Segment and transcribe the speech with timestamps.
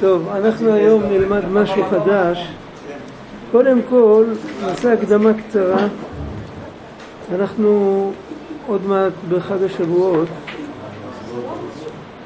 [0.00, 2.48] טוב, אנחנו היום נלמד משהו חדש.
[3.52, 4.24] קודם כל,
[4.62, 5.88] נעשה הקדמה קצרה.
[7.34, 8.12] אנחנו
[8.66, 10.28] עוד מעט בחג השבועות.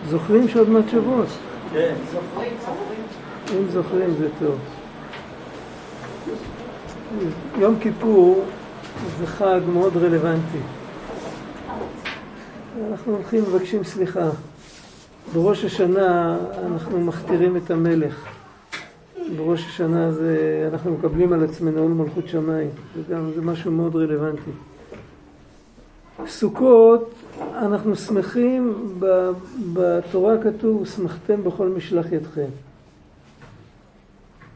[0.08, 1.26] זוכרים שעוד מעט שבועות?
[1.72, 1.94] כן.
[3.52, 4.58] אם זוכרים זה טוב.
[7.58, 8.44] יום כיפור
[9.20, 10.58] זה חג מאוד רלוונטי.
[12.90, 14.28] אנחנו הולכים ומבקשים סליחה.
[15.34, 18.26] בראש השנה אנחנו מכתירים את המלך.
[19.36, 22.70] בראש השנה זה, אנחנו מקבלים על עצמנו עול מלכות שמיים.
[22.96, 24.50] זה גם, זה משהו מאוד רלוונטי.
[26.26, 27.14] סוכות,
[27.54, 28.74] אנחנו שמחים,
[29.72, 32.48] בתורה כתוב, שמחתם בכל משלח ידכם.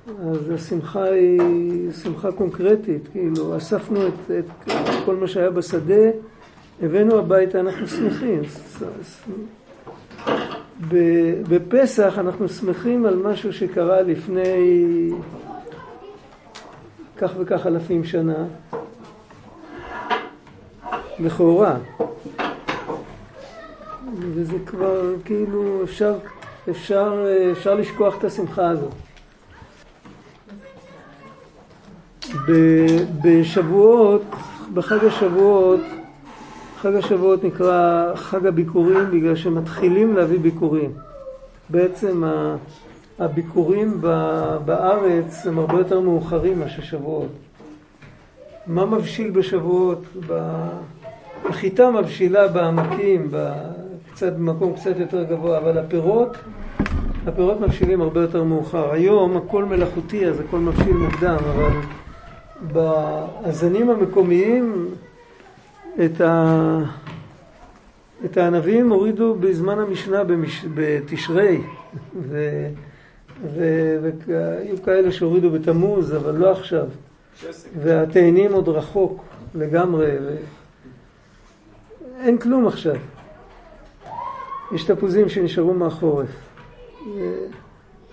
[0.07, 4.69] אז השמחה היא שמחה קונקרטית, כאילו, אספנו את, את
[5.05, 6.11] כל מה שהיה בשדה,
[6.83, 8.43] הבאנו הביתה, אנחנו שמחים.
[11.49, 15.11] בפסח אנחנו שמחים על משהו שקרה לפני
[17.17, 18.45] כך וכך אלפים שנה,
[21.19, 21.77] לכאורה.
[24.19, 26.15] וזה כבר כאילו אפשר,
[26.71, 28.93] אפשר, אפשר לשכוח את השמחה הזאת.
[33.25, 34.23] בשבועות,
[34.75, 35.81] בחג השבועות,
[36.85, 40.91] חג השבועות נקרא חג הביקורים בגלל שמתחילים להביא ביקורים.
[41.71, 42.23] בעצם
[43.19, 44.01] הביקורים
[44.65, 47.29] בארץ הם הרבה יותר מאוחרים מאשר שבועות.
[48.67, 50.03] מה מבשיל בשבועות?
[51.45, 53.31] החיטה מבשילה בעמקים,
[54.13, 56.37] קצת במקום קצת יותר גבוה, אבל הפירות,
[57.27, 58.93] הפירות מבשילים הרבה יותר מאוחר.
[58.93, 61.73] היום הכל מלאכותי אז הכל מבשיל מוקדם, אבל
[62.73, 64.89] בזנים המקומיים
[65.95, 66.79] את, ה...
[68.25, 70.65] את הענבים הורידו בזמן המשנה במש...
[70.75, 71.61] בתשרי
[72.21, 72.67] ו...
[73.55, 73.65] ו...
[74.27, 76.87] והיו כאלה שהורידו בתמוז אבל לא עכשיו.
[77.79, 79.25] והתאנים עוד רחוק
[79.55, 80.37] לגמרי ו...
[82.21, 82.97] אין כלום עכשיו.
[84.73, 86.29] יש תפוזים שנשארו מהחורף.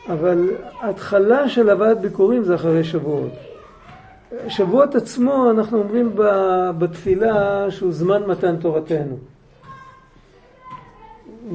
[0.08, 0.50] אבל
[0.81, 3.50] התחלה של הבאת ביקורים זה אחרי שבועות
[4.47, 6.16] שבועות עצמו אנחנו אומרים
[6.78, 9.18] בתפילה שהוא זמן מתן תורתנו.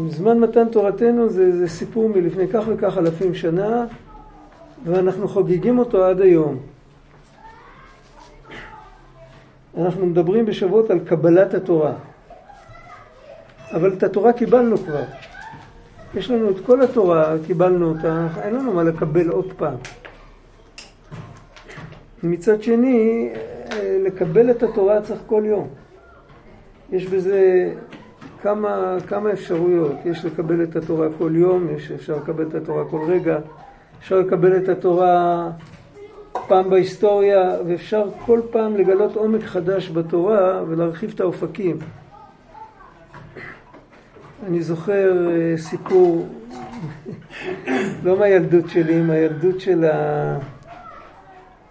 [0.09, 3.87] זמן מתן תורתנו זה, זה סיפור מלפני כך וכך אלפים שנה
[4.85, 6.59] ואנחנו חוגגים אותו עד היום.
[9.79, 11.93] אנחנו מדברים בשבועות על קבלת התורה.
[13.75, 15.03] אבל את התורה קיבלנו כבר.
[16.15, 19.75] יש לנו את כל התורה, קיבלנו אותה, אין לנו מה לקבל עוד פעם.
[22.31, 23.29] מצד שני,
[24.05, 25.69] לקבל את התורה צריך כל יום.
[26.93, 27.73] יש בזה
[28.43, 29.97] כמה, כמה אפשרויות.
[30.05, 33.39] יש לקבל את התורה כל יום, יש אפשר לקבל את התורה כל רגע,
[33.99, 35.51] אפשר לקבל את התורה
[36.49, 41.79] פעם בהיסטוריה, ואפשר כל פעם לגלות עומק חדש בתורה ולהרחיב את האופקים.
[44.47, 46.27] אני זוכר אה, סיפור,
[48.05, 50.39] לא מהילדות שלי, מהילדות של ה...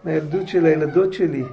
[0.05, 1.43] מהילדות של הילדות שלי.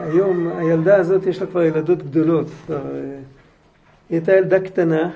[0.00, 2.46] היום הילדה הזאת יש לה כבר ילדות גדולות.
[2.66, 3.00] כבר, אה,
[4.08, 5.10] היא הייתה ילדה קטנה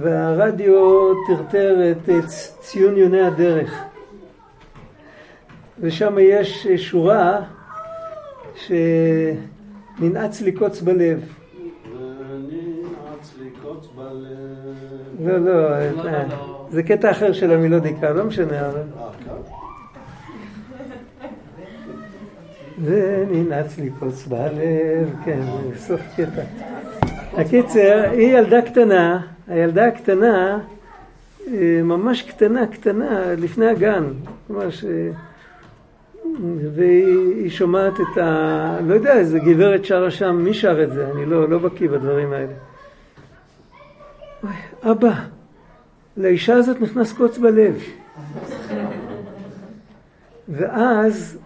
[0.00, 2.08] והרדיו טרטר את
[2.60, 3.84] ציון יוני הדרך.
[5.80, 7.40] ושם יש שורה
[8.54, 11.20] שננעץ לי קוץ בלב.
[11.98, 14.28] וננעץ לי קוץ בלב.
[15.20, 18.82] לא, לא, אה, זה קטע אחר של המילודיקה, לא משנה, אבל...
[22.84, 25.40] וננעץ לי קוץ בלב, כן,
[25.76, 26.42] סוף קטע.
[27.36, 30.58] הקיצר, היא ילדה קטנה, הילדה הקטנה,
[31.46, 34.04] אה, ממש קטנה, קטנה, לפני הגן,
[34.50, 35.10] ממש, אה,
[36.74, 38.78] והיא שומעת את ה...
[38.86, 41.10] לא יודע, איזה גברת שרה שם, מי שר את זה?
[41.14, 42.52] אני לא, לא בקיא בדברים האלה.
[44.82, 45.12] אבא,
[46.18, 47.82] לאישה הזאת נכנס קוץ בלב.
[50.48, 51.38] ואז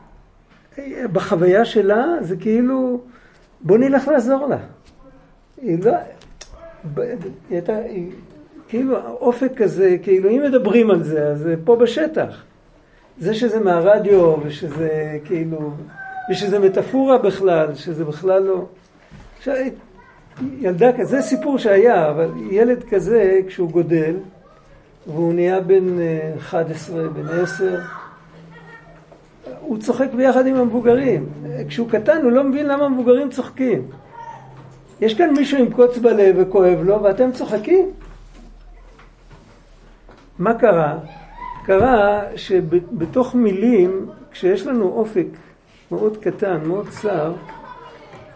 [1.13, 3.01] בחוויה שלה זה כאילו,
[3.61, 4.59] בוא נלך לעזור לה.
[5.63, 5.93] היא לא,
[6.97, 7.19] היא
[7.51, 8.11] הייתה, היא,
[8.69, 12.45] כאילו האופק כזה, כאילו אם מדברים על זה, אז זה פה בשטח.
[13.19, 15.71] זה שזה מהרדיו ושזה כאילו,
[16.31, 18.67] ושזה מטאפורה בכלל, שזה בכלל לא...
[19.39, 19.55] עכשיו,
[20.59, 24.15] ילדה כזה, זה סיפור שהיה, אבל ילד כזה, כשהוא גודל,
[25.07, 25.85] והוא נהיה בן
[26.39, 27.81] 11, בן 10,
[29.61, 31.27] הוא צוחק ביחד עם המבוגרים.
[31.69, 33.83] כשהוא קטן הוא לא מבין למה המבוגרים צוחקים.
[35.01, 37.91] יש כאן מישהו עם קוץ בלב וכואב לו ואתם צוחקים?
[40.39, 40.99] מה קרה?
[41.65, 45.27] קרה שבתוך מילים, כשיש לנו אופק
[45.91, 47.33] מאוד קטן, מאוד צר,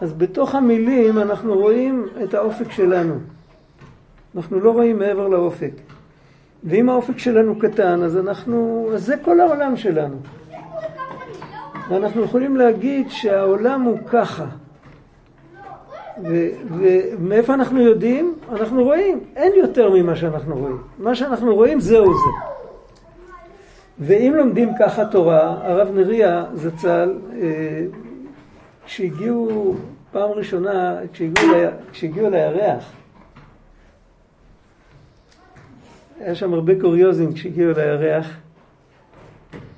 [0.01, 3.15] אז בתוך המילים אנחנו רואים את האופק שלנו.
[4.35, 5.71] אנחנו לא רואים מעבר לאופק.
[6.67, 10.15] ואם האופק שלנו קטן, אז אנחנו, אז זה כל העולם שלנו.
[11.89, 14.45] ואנחנו יכולים להגיד שהעולם הוא ככה.
[16.69, 18.35] ומאיפה אנחנו יודעים?
[18.51, 20.77] אנחנו רואים, אין יותר ממה שאנחנו רואים.
[20.99, 22.57] מה שאנחנו רואים זהו זה.
[23.99, 27.85] ואם לומדים ככה תורה, הרב נריה זצ"ל, אה,
[28.85, 29.75] כשהגיעו
[30.11, 30.95] פעם ראשונה,
[31.91, 32.91] כשהגיעו, לירח,
[36.19, 38.37] היה שם הרבה קוריוזים כשהגיעו לירח.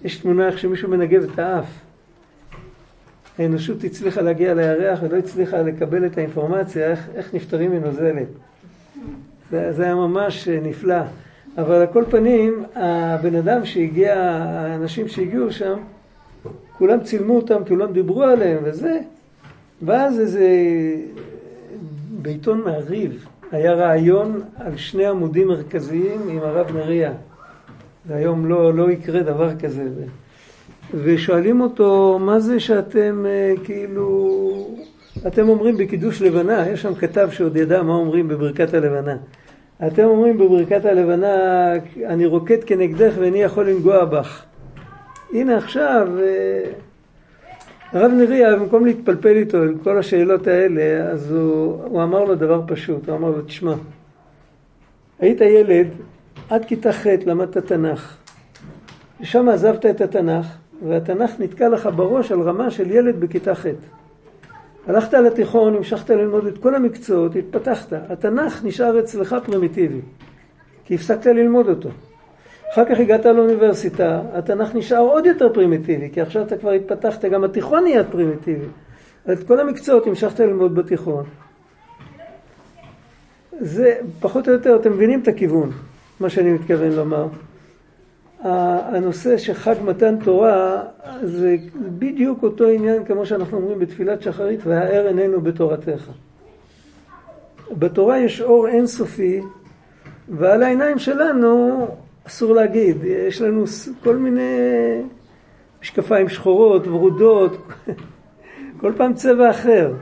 [0.04, 1.66] יש תמונה איך שמישהו מנגב את האף.
[3.40, 8.28] האנושות הצליחה להגיע לירח ולא הצליחה לקבל את האינפורמציה איך, איך נפטרים מנוזלת.
[9.52, 11.02] זה, זה היה ממש נפלא.
[11.58, 15.80] אבל על כל פנים, הבן אדם שהגיע, האנשים שהגיעו שם,
[16.78, 19.00] כולם צילמו אותם, כולם דיברו עליהם וזה.
[19.82, 20.48] ואז איזה,
[22.22, 27.12] בעיתון מעריב, היה רעיון על שני עמודים מרכזיים עם הרב נריה.
[28.06, 29.84] והיום לא, לא יקרה דבר כזה.
[30.94, 34.38] ושואלים אותו, מה זה שאתם אה, כאילו,
[35.28, 39.16] אתם אומרים בקידוש לבנה, יש שם כתב שעוד ידע מה אומרים בברכת הלבנה.
[39.88, 41.36] אתם אומרים בברכת הלבנה,
[42.06, 44.44] אני רוקד כנגדך ואיני יכול לנגוע בך.
[45.34, 46.72] הנה עכשיו, אה,
[47.92, 52.62] הרב נריה, במקום להתפלפל איתו עם כל השאלות האלה, אז הוא, הוא אמר לו דבר
[52.68, 53.74] פשוט, הוא אמר לו, תשמע,
[55.20, 55.88] היית ילד,
[56.50, 58.18] עד כיתה ח' למדת תנ"ך.
[59.22, 60.46] ושם עזבת את התנ"ך,
[60.88, 63.66] והתנ"ך נתקע לך בראש על רמה של ילד בכיתה ח'.
[64.88, 67.94] הלכת לתיכון, המשכת ללמוד את כל המקצועות, התפתחת.
[67.94, 70.02] התנ"ך נשאר אצלך פרימיטיבי,
[70.86, 71.90] כי הפסקת ללמוד אותו.
[72.74, 77.44] אחר כך הגעת לאוניברסיטה, התנ"ך נשאר עוד יותר פרימיטיבי, כי עכשיו אתה כבר התפתחת, גם
[77.44, 78.66] התיכון נהיה פרימיטיבי.
[79.32, 81.24] את כל המקצועות המשכת ללמוד בתיכון.
[83.60, 85.72] זה פחות או יותר, אתם מבינים את הכיוון,
[86.20, 87.28] מה שאני מתכוון לומר.
[88.44, 90.84] הנושא שחג מתן תורה
[91.24, 96.10] זה בדיוק אותו עניין כמו שאנחנו אומרים בתפילת שחרית והאר עינינו בתורתך.
[97.72, 99.42] בתורה יש אור אינסופי
[100.30, 101.88] ועל העיניים שלנו
[102.28, 103.64] אסור להגיד, יש לנו
[104.04, 104.42] כל מיני
[105.82, 107.58] משקפיים שחורות, ורודות,
[108.82, 109.94] כל פעם צבע אחר.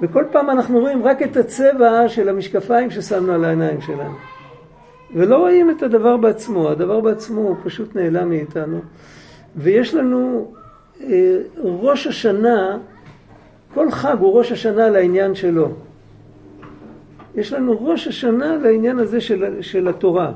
[0.00, 4.14] וכל פעם אנחנו רואים רק את הצבע של המשקפיים ששמנו על העיניים שלנו.
[5.14, 8.80] ולא רואים את הדבר בעצמו, הדבר בעצמו הוא פשוט נעלם מאיתנו.
[9.56, 10.52] ויש לנו
[11.00, 12.78] אה, ראש השנה,
[13.74, 15.68] כל חג הוא ראש השנה לעניין שלו.
[17.34, 20.32] יש לנו ראש השנה לעניין הזה של, של התורה.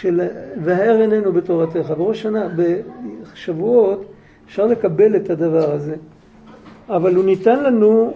[0.00, 0.20] של
[0.64, 1.92] והאר עינינו בתורתך.
[1.98, 4.04] בראש שנה, בשבועות,
[4.46, 5.96] אפשר לקבל את הדבר הזה,
[6.88, 8.14] אבל הוא ניתן לנו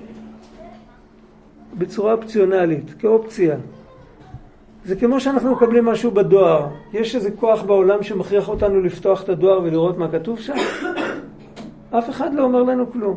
[1.79, 3.57] בצורה אופציונלית, כאופציה.
[4.85, 6.67] זה כמו שאנחנו מקבלים משהו בדואר.
[6.93, 10.55] יש איזה כוח בעולם שמכריח אותנו לפתוח את הדואר ולראות מה כתוב שם?
[11.99, 13.17] אף אחד לא אומר לנו כלום.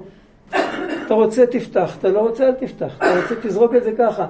[1.06, 4.28] אתה רוצה תפתח, אתה לא רוצה אל תפתח, אתה רוצה תזרוק את זה ככה.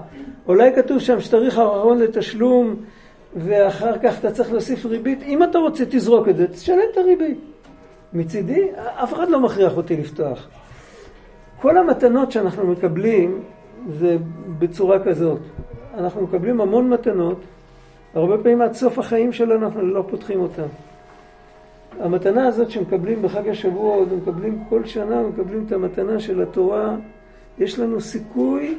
[0.48, 2.76] אולי כתוב שם שתאריך האחרון לתשלום
[3.36, 5.24] ואחר כך אתה צריך להוסיף ריבית.
[5.24, 7.40] אם אתה רוצה, תזרוק את זה, תשלם את הריבית.
[8.14, 10.48] מצידי, אף אחד לא מכריח אותי לפתוח.
[11.62, 13.44] כל המתנות שאנחנו מקבלים
[13.88, 14.18] זה
[14.60, 15.40] בצורה כזאת.
[15.98, 17.42] אנחנו מקבלים המון מתנות,
[18.14, 20.68] הרבה פעמים עד סוף החיים שלנו אנחנו לא פותחים אותן.
[22.00, 26.96] המתנה הזאת שמקבלים בחג השבועות, מקבלים כל שנה, מקבלים את המתנה של התורה,
[27.60, 28.78] יש לנו סיכוי,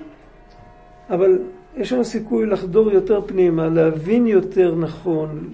[1.11, 1.39] אבל
[1.77, 5.49] יש לנו סיכוי לחדור יותר פנימה, להבין יותר נכון,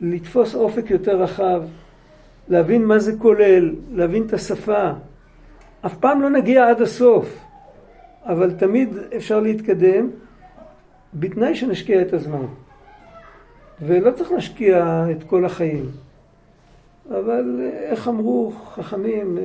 [0.00, 1.62] לתפוס אופק יותר רחב,
[2.48, 4.90] להבין מה זה כולל, להבין את השפה.
[5.86, 7.38] אף פעם לא נגיע עד הסוף,
[8.24, 10.10] אבל תמיד אפשר להתקדם,
[11.14, 12.46] בתנאי שנשקיע את הזמן.
[13.82, 15.90] ולא צריך להשקיע את כל החיים.
[17.10, 19.38] אבל איך אמרו חכמים,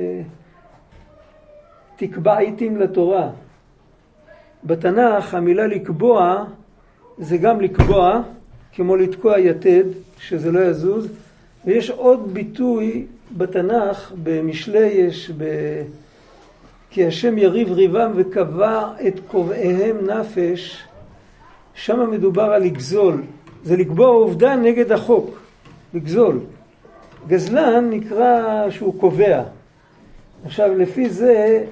[1.96, 3.30] תקבע עיתים לתורה.
[4.66, 6.44] בתנ"ך המילה לקבוע
[7.18, 8.22] זה גם לקבוע,
[8.72, 9.84] כמו לתקוע יתד,
[10.18, 11.08] שזה לא יזוז,
[11.64, 13.06] ויש עוד ביטוי
[13.36, 15.44] בתנ"ך, במשלי יש, ב...
[16.90, 20.84] כי השם יריב ריבם וקבע את קובעיהם נפש,
[21.74, 23.22] שם מדובר על לגזול,
[23.64, 25.38] זה לקבוע עובדה נגד החוק,
[25.94, 26.40] לגזול.
[27.28, 29.42] גזלן נקרא שהוא קובע.
[30.44, 31.64] עכשיו לפי זה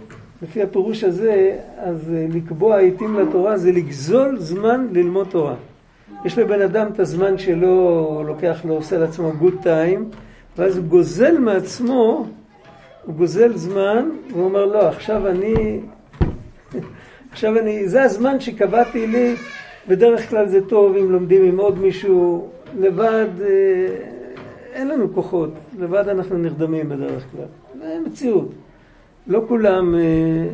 [0.42, 5.54] לפי הפירוש הזה, אז אה, לקבוע עיתים לתורה זה לגזול זמן ללמוד תורה.
[6.24, 10.10] יש לבן אדם את הזמן שלו, לוקח לו, עושה לעצמו גוד טיים,
[10.58, 12.26] ואז הוא גוזל מעצמו,
[13.04, 15.80] הוא גוזל זמן, והוא אומר, לא, עכשיו אני,
[17.32, 19.34] עכשיו אני, זה הזמן שקבעתי לי,
[19.88, 22.48] בדרך כלל זה טוב אם לומדים עם עוד מישהו,
[22.78, 23.46] לבד אה,
[24.72, 27.46] אין לנו כוחות, לבד אנחנו נרדמים בדרך כלל,
[27.80, 28.48] זה מציאות.
[29.26, 30.48] לא כולם, אה,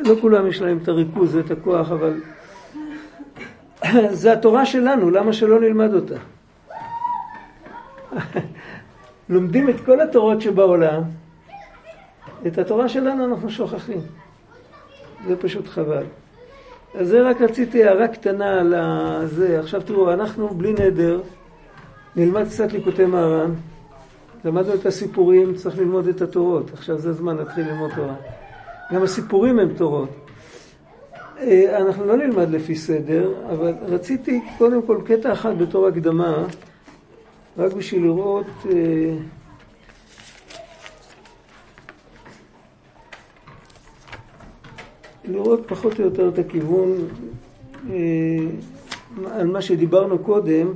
[0.00, 2.20] לא כולם יש להם את הריכוז ואת הכוח, אבל
[4.10, 6.14] זה התורה שלנו, למה שלא נלמד אותה?
[9.28, 11.02] לומדים את כל התורות שבעולם,
[12.46, 14.00] את התורה שלנו אנחנו שוכחים.
[15.26, 16.04] זה פשוט חבל.
[16.94, 18.74] אז זה רק רציתי הערה קטנה על
[19.26, 19.60] זה.
[19.60, 21.20] עכשיו תראו, אנחנו בלי נדר,
[22.16, 23.50] נלמד קצת ליקוטי מהר"ן.
[24.44, 26.70] למדנו את הסיפורים, צריך ללמוד את התורות.
[26.72, 28.14] עכשיו זה הזמן להתחיל ללמוד תורה.
[28.92, 30.08] גם הסיפורים הם תורות.
[31.38, 36.46] אה, אנחנו לא נלמד לפי סדר, אבל רציתי קודם כל קטע אחד בתור הקדמה,
[37.58, 38.46] רק בשביל לראות...
[38.70, 39.14] אה,
[45.24, 46.96] לראות פחות או יותר את הכיוון
[47.90, 47.96] אה,
[49.32, 50.72] על מה שדיברנו קודם,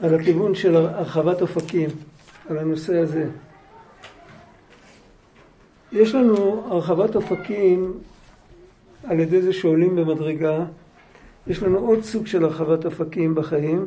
[0.00, 1.90] על הכיוון של הרחבת אופקים,
[2.50, 3.26] על הנושא הזה.
[5.92, 7.92] יש לנו הרחבת אופקים
[9.04, 10.64] על ידי זה שעולים במדרגה.
[11.46, 13.84] יש לנו עוד סוג של הרחבת אופקים בחיים.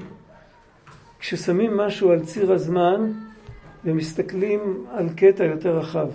[1.19, 3.11] כששמים משהו על ציר הזמן
[3.85, 6.07] ומסתכלים על קטע יותר רחב.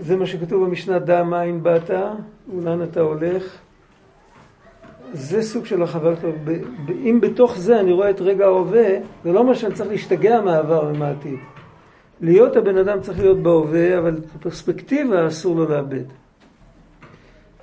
[0.00, 1.90] זה מה שכתוב במשנה, דע מאין באת
[2.54, 3.63] ולאן אתה הולך.
[5.14, 6.18] זה סוג של הרחבת,
[6.90, 8.88] אם בתוך זה אני רואה את רגע ההווה,
[9.24, 11.38] זה לא אומר שאני צריך להשתגע מהעבר ומהעתיד.
[12.20, 16.04] להיות הבן אדם צריך להיות בהווה, אבל את הפרספקטיבה אסור לו לאבד.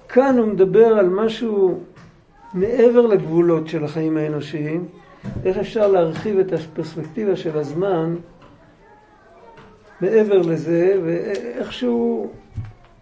[0.09, 1.79] כאן הוא מדבר על משהו
[2.53, 4.85] מעבר לגבולות של החיים האנושיים,
[5.45, 8.15] איך אפשר להרחיב את הפרספקטיבה של הזמן
[10.01, 12.31] מעבר לזה, ואיכשהו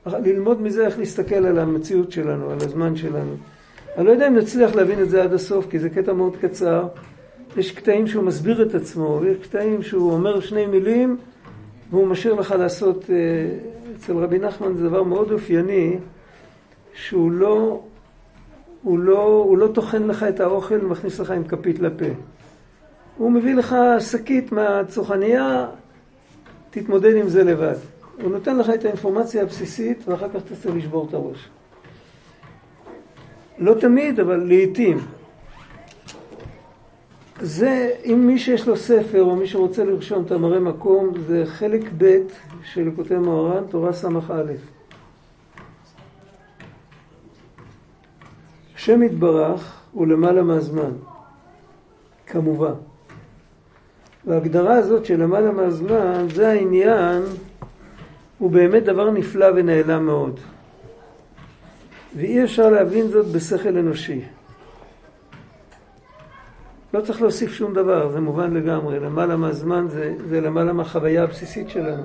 [0.06, 3.36] ללמוד מזה איך להסתכל על המציאות שלנו, על הזמן שלנו.
[4.00, 6.88] אני לא יודע אם נצליח להבין את זה עד הסוף, כי זה קטע מאוד קצר.
[7.58, 11.18] יש קטעים שהוא מסביר את עצמו, ויש קטעים שהוא אומר שני מילים,
[11.90, 13.16] והוא משאיר לך לעשות, אה,
[13.96, 15.98] אצל רבי נחמן זה דבר מאוד אופייני,
[16.94, 17.82] שהוא לא,
[18.84, 22.06] הוא לא, הוא לא טוחן לך את האוכל ומכניס לך עם כפית לפה.
[23.18, 25.68] הוא מביא לך שקית מהצוחניה,
[26.70, 27.76] תתמודד עם זה לבד.
[28.22, 31.50] הוא נותן לך את האינפורמציה הבסיסית ואחר כך תצטרך לשבור את הראש.
[33.60, 34.98] לא תמיד, אבל לעיתים.
[37.42, 41.82] זה, אם מי שיש לו ספר או מי שרוצה לרשום את המראה מקום, זה חלק
[41.98, 42.18] ב'
[42.64, 44.08] של לקוטי מוהר"ן, תורה ס"א.
[48.76, 50.92] השם יתברך הוא למעלה מהזמן,
[52.28, 52.74] כמובן.
[54.26, 57.24] וההגדרה הזאת של למעלה מהזמן, זה העניין,
[58.38, 60.40] הוא באמת דבר נפלא ונעלם מאוד.
[62.16, 64.22] ואי אפשר להבין זאת בשכל אנושי.
[66.94, 69.00] לא צריך להוסיף שום דבר, זה מובן לגמרי.
[69.00, 72.04] למעלה מהזמן זה, זה למעלה מהחוויה הבסיסית שלנו.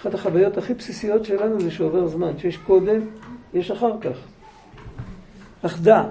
[0.00, 3.00] אחת החוויות הכי בסיסיות שלנו זה שעובר זמן, שיש קודם,
[3.54, 4.16] יש אחר כך.
[5.62, 6.02] אך דע,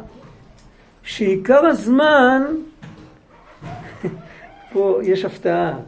[1.04, 2.42] שעיקר הזמן,
[4.74, 5.80] פה יש הפתעה,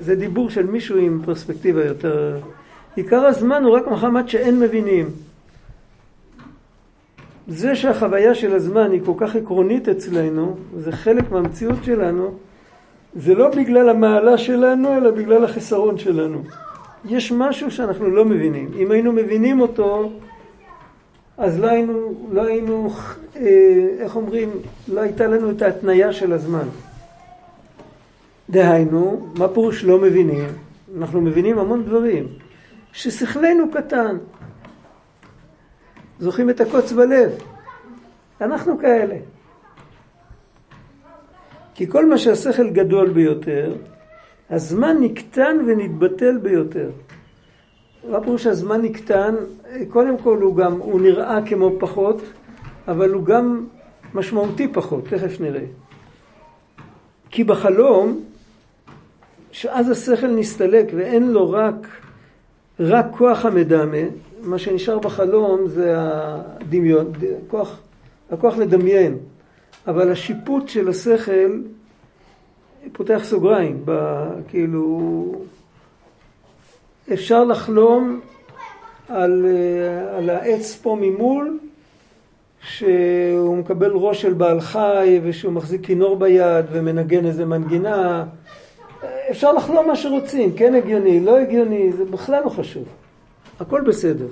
[0.00, 2.38] זה דיבור של מישהו עם פרספקטיבה יותר...
[2.96, 5.10] עיקר הזמן הוא רק מחמת שאין מבינים.
[7.50, 12.34] זה שהחוויה של הזמן היא כל כך עקרונית אצלנו, זה חלק מהמציאות שלנו,
[13.16, 16.42] זה לא בגלל המעלה שלנו, אלא בגלל החסרון שלנו.
[17.04, 18.70] יש משהו שאנחנו לא מבינים.
[18.78, 20.12] אם היינו מבינים אותו,
[21.38, 22.90] אז לא היינו, לא היינו,
[23.36, 23.42] אה,
[23.98, 24.50] איך אומרים,
[24.88, 26.68] לא הייתה לנו את ההתניה של הזמן.
[28.50, 30.48] דהיינו, מה פירוש לא מבינים?
[30.98, 32.26] אנחנו מבינים המון דברים.
[32.92, 34.16] ששכלנו קטן.
[36.20, 37.30] זוכרים את הקוץ בלב?
[38.40, 39.16] אנחנו כאלה.
[41.74, 43.74] כי כל מה שהשכל גדול ביותר,
[44.50, 46.90] הזמן נקטן ונתבטל ביותר.
[48.10, 49.34] מה פירוש הזמן נקטן?
[49.88, 52.22] קודם כל הוא גם, הוא נראה כמו פחות,
[52.88, 53.66] אבל הוא גם
[54.14, 55.64] משמעותי פחות, תכף נראה.
[57.30, 58.20] כי בחלום,
[59.52, 61.86] שאז השכל נסתלק ואין לו רק,
[62.80, 63.96] רק כוח המדמה,
[64.42, 67.12] מה שנשאר בחלום זה הדמיון,
[67.48, 67.80] כוח,
[68.30, 69.18] הכוח לדמיין,
[69.86, 71.60] אבל השיפוט של השכל
[72.92, 73.92] פותח סוגריים, ב,
[74.48, 75.34] כאילו
[77.12, 78.20] אפשר לחלום
[79.08, 79.46] על,
[80.16, 81.58] על העץ פה ממול
[82.62, 88.24] שהוא מקבל ראש של בעל חי ושהוא מחזיק כינור ביד ומנגן איזה מנגינה.
[89.30, 92.84] אפשר לחלום מה שרוצים, כן הגיוני, לא הגיוני, זה בכלל לא חשוב.
[93.60, 94.26] הכל בסדר.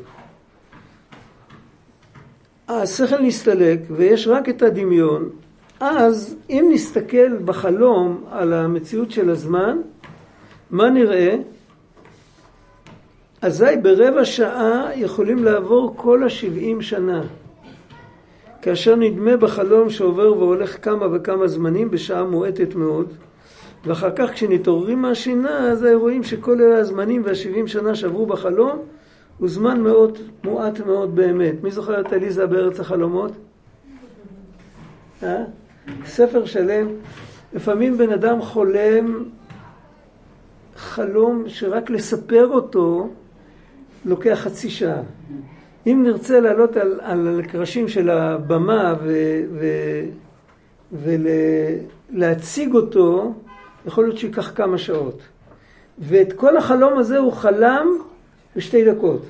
[2.69, 5.29] השכל נסתלק ויש רק את הדמיון,
[5.81, 9.79] אז אם נסתכל בחלום על המציאות של הזמן,
[10.71, 11.37] מה נראה?
[13.43, 17.23] אזי ברבע שעה יכולים לעבור כל השבעים שנה.
[18.63, 23.13] כאשר נדמה בחלום שעובר והולך כמה וכמה זמנים בשעה מועטת מאוד,
[23.85, 28.79] ואחר כך כשנתעוררים מהשינה, אז רואים שכל אלה הזמנים והשבעים שנה שעברו בחלום,
[29.39, 31.55] הוא זמן מאוד מועט מאוד באמת.
[31.63, 33.33] מי זוכר את עליזה בארץ החלומות?
[35.23, 35.45] אה?
[36.07, 36.87] ספר שלם.
[37.53, 39.25] לפעמים בן אדם חולם
[40.77, 43.09] חלום שרק לספר אותו
[44.05, 45.03] לוקח חצי שעה.
[45.87, 48.95] אם נרצה לעלות על, על הקרשים של הבמה
[52.13, 53.35] ולהציג אותו,
[53.87, 55.21] יכול להיות שייקח כמה שעות.
[55.99, 57.89] ואת כל החלום הזה הוא חלם
[58.59, 59.23] בשתי דקות.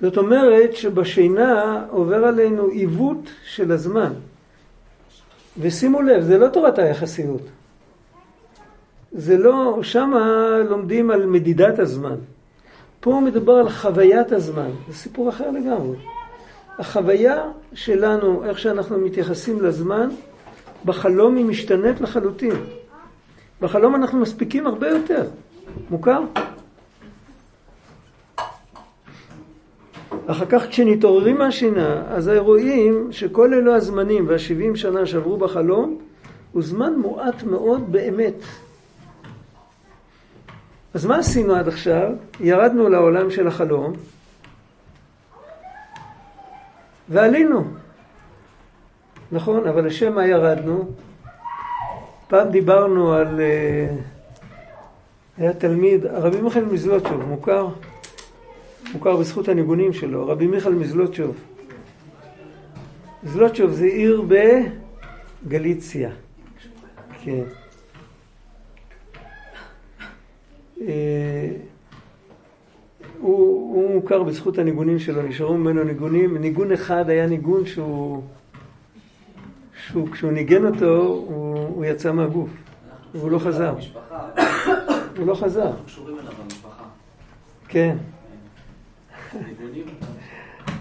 [0.00, 4.12] זאת אומרת שבשינה עובר עלינו עיוות של הזמן.
[5.60, 7.40] ושימו לב, זה לא תורת היחסיות.
[9.12, 12.14] זה לא, שמה לומדים על מדידת הזמן.
[13.00, 15.96] פה מדובר על חוויית הזמן, זה סיפור אחר לגמרי.
[16.78, 17.42] החוויה
[17.72, 20.08] שלנו, איך שאנחנו מתייחסים לזמן,
[20.84, 22.56] בחלום היא משתנית לחלוטין.
[23.60, 25.24] בחלום אנחנו מספיקים הרבה יותר.
[25.90, 26.20] מוכר?
[30.26, 35.98] אחר כך כשנתעוררים מהשינה, אז רואים שכל אלו הזמנים והשבעים שנה שעברו בחלום,
[36.52, 38.34] הוא זמן מועט מאוד באמת.
[40.94, 42.10] אז מה עשינו עד עכשיו?
[42.40, 43.92] ירדנו לעולם של החלום
[47.08, 47.64] ועלינו.
[49.32, 50.88] נכון, אבל לשם מה ירדנו?
[52.28, 53.40] פעם דיברנו על...
[53.40, 53.96] אה,
[55.38, 57.68] היה תלמיד, רבי מיכאל מזלוטשוב, מוכר?
[58.92, 61.36] מוכר בזכות הניגונים שלו, רבי מיכאל מזלוטשוב.
[63.24, 64.22] זלוטשוב זה עיר
[65.46, 66.10] בגליציה.
[67.22, 67.42] כן.
[70.80, 71.48] אה,
[73.20, 76.36] הוא, הוא מוכר בזכות הניגונים שלו, נשארו ממנו ניגונים.
[76.36, 78.22] ניגון אחד היה ניגון שהוא,
[79.86, 82.50] שהוא כשהוא ניגן אותו, הוא, הוא יצא מהגוף,
[83.14, 83.74] והוא לא חזר.
[85.18, 85.66] הוא לא חזר.
[85.66, 86.84] אנחנו קשורים אליו במשפחה.
[87.68, 87.96] כן.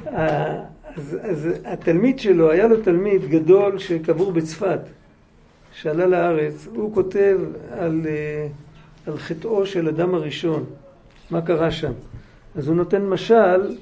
[0.08, 0.64] אה,
[0.98, 4.80] אז, אז התלמיד שלו, היה לו תלמיד גדול שקבור בצפת,
[5.74, 7.38] שעלה לארץ, הוא כותב
[7.72, 8.02] על...
[8.04, 8.64] Uh,
[9.08, 10.66] על חטאו של אדם הראשון,
[11.32, 11.92] מה קרה שם.
[12.56, 13.78] אז הוא נותן משל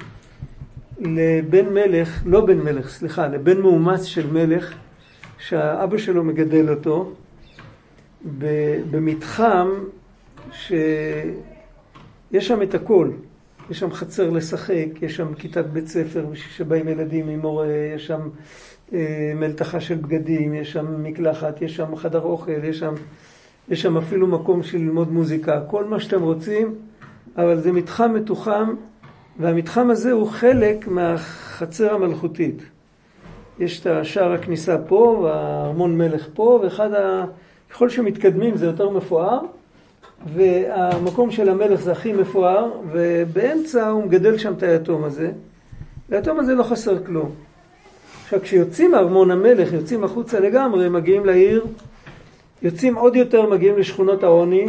[1.00, 4.74] לבן מלך, לא בן מלך, סליחה, לבן מאומץ של מלך,
[5.40, 7.14] שהאבא שלו מגדל אותו,
[8.92, 9.70] במתחם
[10.52, 11.28] שיש
[12.48, 13.12] שם את הכל.
[13.72, 18.30] יש שם חצר לשחק, יש שם כיתת בית ספר שבאים ילדים עם מורה, יש שם
[18.94, 22.94] אה, מלתחה של בגדים, יש שם מקלחת, יש שם חדר אוכל, יש שם
[23.70, 26.76] יש שם אפילו מקום של ללמוד מוזיקה, כל מה שאתם רוצים,
[27.38, 28.74] אבל זה מתחם מתוחם,
[29.40, 32.62] והמתחם הזה הוא חלק מהחצר המלכותית.
[33.60, 37.26] יש את השער הכניסה פה, והארמון מלך פה, ואחד ה...
[37.70, 39.40] ככל שמתקדמים זה יותר מפואר,
[40.34, 45.32] והמקום של המלך זה הכי מפואר, ובאמצע הוא מגדל שם את היתום הזה.
[46.10, 47.32] והיתום הזה לא חסר כלום.
[48.24, 51.66] עכשיו, כשיוצאים מארמון המלך, יוצאים החוצה לגמרי, מגיעים לעיר
[52.62, 54.66] יוצאים עוד יותר, מגיעים לשכונות העוני,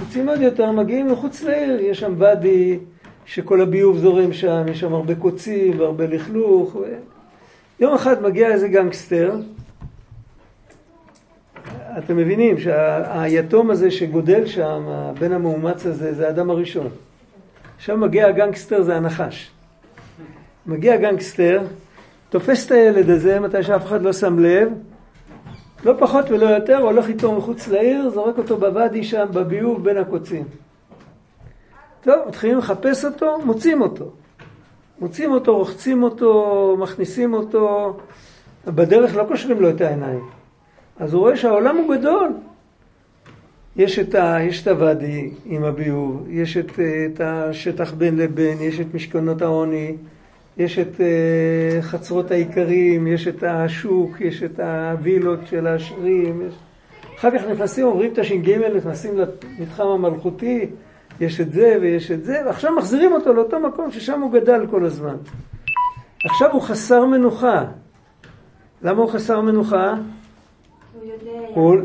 [0.00, 2.78] יוצאים עוד יותר, מגיעים מחוץ לעיר, יש שם ואדי
[3.26, 6.76] שכל הביוב זורם שם, יש שם הרבה קוצים והרבה לכלוך.
[6.76, 6.80] ו...
[7.80, 9.34] יום אחד מגיע איזה גנגסטר,
[11.98, 16.88] אתם מבינים שהיתום הזה שגודל שם, הבן המאומץ הזה, זה האדם הראשון.
[17.76, 19.50] עכשיו מגיע הגנגסטר, זה הנחש.
[20.66, 21.62] מגיע הגנגסטר,
[22.30, 24.68] תופס את הילד הזה, מתי שאף אחד לא שם לב,
[25.84, 30.44] לא פחות ולא יותר, הולך איתו מחוץ לעיר, זורק אותו בוואדי שם, בביוב בין הקוצים.
[32.04, 34.10] טוב, מתחילים לחפש אותו, מוצאים אותו.
[35.00, 37.96] מוצאים אותו, רוחצים אותו, מכניסים אותו,
[38.66, 40.41] בדרך לא קושרים לו את העיניים.
[40.98, 42.32] אז הוא רואה שהעולם הוא גדול.
[43.76, 46.72] יש את, ה, יש את הוואדי עם הביוב, יש את,
[47.06, 49.96] את השטח בין לבין, יש את משכנות העוני,
[50.56, 56.54] יש את uh, חצרות האיכרים, יש את השוק, יש את הווילות של העשירים, יש...
[57.18, 60.66] אחר כך נכנסים, עוברים את הש"ג, נכנסים למתחם המלכותי,
[61.20, 64.84] יש את זה ויש את זה, ועכשיו מחזירים אותו לאותו מקום ששם הוא גדל כל
[64.84, 65.16] הזמן.
[66.24, 67.64] עכשיו הוא חסר מנוחה.
[68.82, 69.94] למה הוא חסר מנוחה?
[71.54, 71.76] הוא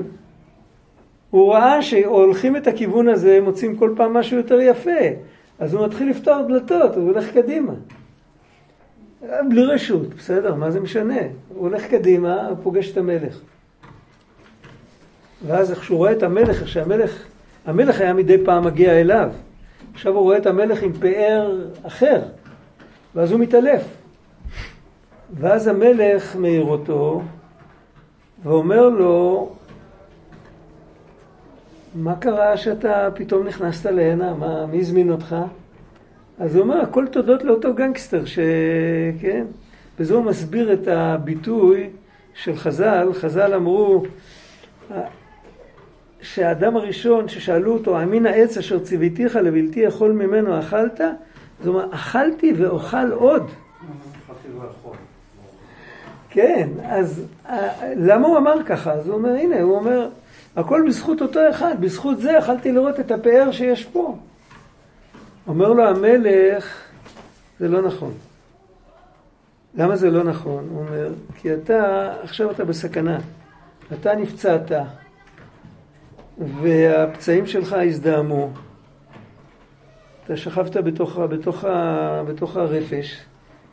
[1.30, 5.00] הוא ראה שהולכים את הכיוון הזה, מוצאים כל פעם משהו יותר יפה.
[5.60, 7.74] אז הוא מתחיל לפתוח דלתות, הוא הולך קדימה.
[9.50, 11.20] בלי רשות, בסדר, מה זה משנה?
[11.50, 13.40] הוא הולך קדימה, הוא פוגש את המלך.
[15.48, 17.24] ואז איך שהוא רואה את המלך, איך שהמלך,
[17.66, 19.30] המלך היה מדי פעם מגיע אליו.
[19.94, 22.22] עכשיו הוא רואה את המלך עם פאר אחר,
[23.16, 23.82] ואז הוא מתעלף.
[25.34, 27.22] ואז המלך מעיר אותו,
[28.44, 29.50] ואומר לו,
[31.98, 34.34] מה קרה שאתה פתאום נכנסת להנה?
[34.34, 35.36] מה, מי הזמין אותך?
[36.40, 39.46] אז הוא אומר, הכל תודות לאותו גנגסטר, שכן?
[40.00, 41.90] וזה הוא מסביר את הביטוי
[42.34, 43.10] של חז"ל.
[43.14, 44.04] חז"ל אמרו
[46.22, 51.02] שהאדם הראשון ששאלו אותו, אמין העץ אשר ציוויתיך לבלתי יכול ממנו אכלת?
[51.60, 53.52] זאת אומרת, אכלתי ואוכל עוד.
[56.30, 58.94] כן, אז אה, למה הוא אמר ככה?
[58.94, 60.10] אז הוא אומר, הנה, הוא אומר,
[60.58, 64.18] הכל בזכות אותו אחד, בזכות זה יכלתי לראות את הפאר שיש פה.
[65.48, 66.82] אומר לו המלך,
[67.60, 68.14] זה לא נכון.
[69.76, 70.68] למה זה לא נכון?
[70.70, 73.20] הוא אומר, כי אתה, עכשיו אתה בסכנה.
[73.94, 74.72] אתה נפצעת,
[76.62, 78.50] והפצעים שלך הזדהמו.
[80.24, 81.66] אתה שכבת בתוך, בתוך,
[82.28, 83.22] בתוך הרפש,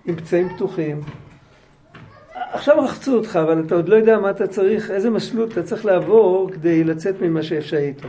[0.05, 1.01] עם פצעים פתוחים.
[2.55, 5.85] עכשיו רחצו אותך, אבל אתה עוד לא יודע מה אתה צריך, איזה מסלול אתה צריך
[5.85, 8.03] לעבור כדי לצאת ממה שהיית.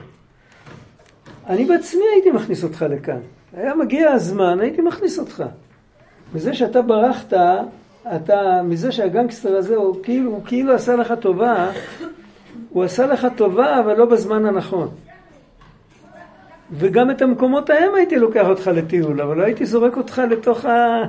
[1.47, 3.19] אני בעצמי הייתי מכניס אותך לכאן.
[3.53, 5.43] היה מגיע הזמן, הייתי מכניס אותך.
[6.35, 7.33] מזה שאתה ברחת,
[8.15, 11.71] אתה, מזה שהגנגסטר הזה, הוא כאילו, הוא כאילו עשה לך טובה,
[12.69, 14.89] הוא עשה לך טובה, אבל לא בזמן הנכון.
[16.71, 21.03] וגם את המקומות ההם הייתי לוקח אותך לטיול, אבל לא הייתי זורק אותך לתוך ה...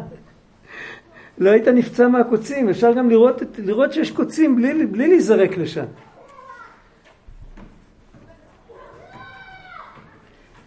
[1.38, 5.84] לא היית נפצע מהקוצים, אפשר גם לראות, לראות שיש קוצים בלי, בלי להיזרק לשם.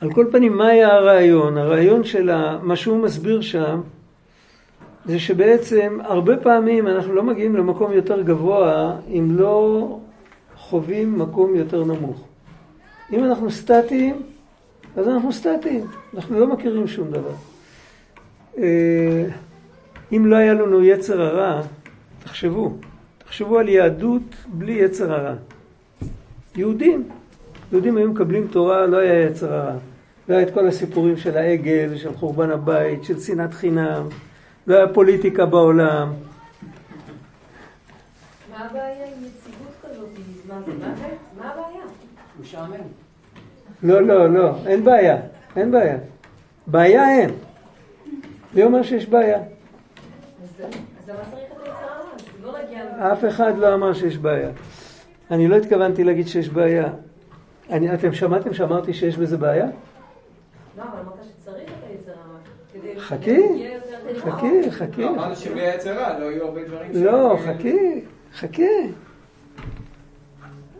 [0.01, 1.57] על כל פנים, מה היה הרעיון?
[1.57, 3.81] הרעיון של מה שהוא מסביר שם,
[5.05, 9.97] זה שבעצם הרבה פעמים אנחנו לא מגיעים למקום יותר גבוה אם לא
[10.57, 12.23] חווים מקום יותר נמוך.
[13.13, 14.21] אם אנחנו סטטיים,
[14.97, 17.33] אז אנחנו סטטיים, אנחנו לא מכירים שום דבר.
[20.11, 21.61] אם לא היה לנו יצר הרע,
[22.23, 22.73] תחשבו,
[23.17, 25.33] תחשבו על יהדות בלי יצר הרע.
[26.55, 27.09] יהודים,
[27.71, 29.75] יהודים היו מקבלים תורה, לא היה יצר הרע.
[30.29, 34.07] לא היה את כל הסיפורים של העגל, של חורבן הבית, של שנאת חינם,
[34.67, 36.13] לא היה פוליטיקה בעולם.
[38.51, 40.09] מה הבעיה עם יציבות כזאת?
[41.37, 41.81] מה הבעיה?
[42.41, 42.73] משעמם.
[43.83, 45.17] לא, לא, לא, אין בעיה,
[45.55, 45.97] אין בעיה.
[46.67, 47.29] בעיה אין.
[48.53, 49.39] מי אומר שיש בעיה?
[52.43, 54.49] לא אף אחד לא אמר שיש בעיה.
[55.31, 56.89] אני לא התכוונתי להגיד שיש בעיה.
[57.69, 59.65] אני, אתם שמעתם שאמרתי שיש בזה בעיה?
[59.65, 62.99] לא, אבל אמרת שצריך את היצר הרע.
[62.99, 63.67] חכי,
[64.17, 65.01] חכי, חכי.
[65.01, 66.95] לא, אמרנו שבלי היצר רע לא יהיו הרבה דברים ש...
[66.95, 68.01] לא, חכי,
[68.33, 68.91] חכי.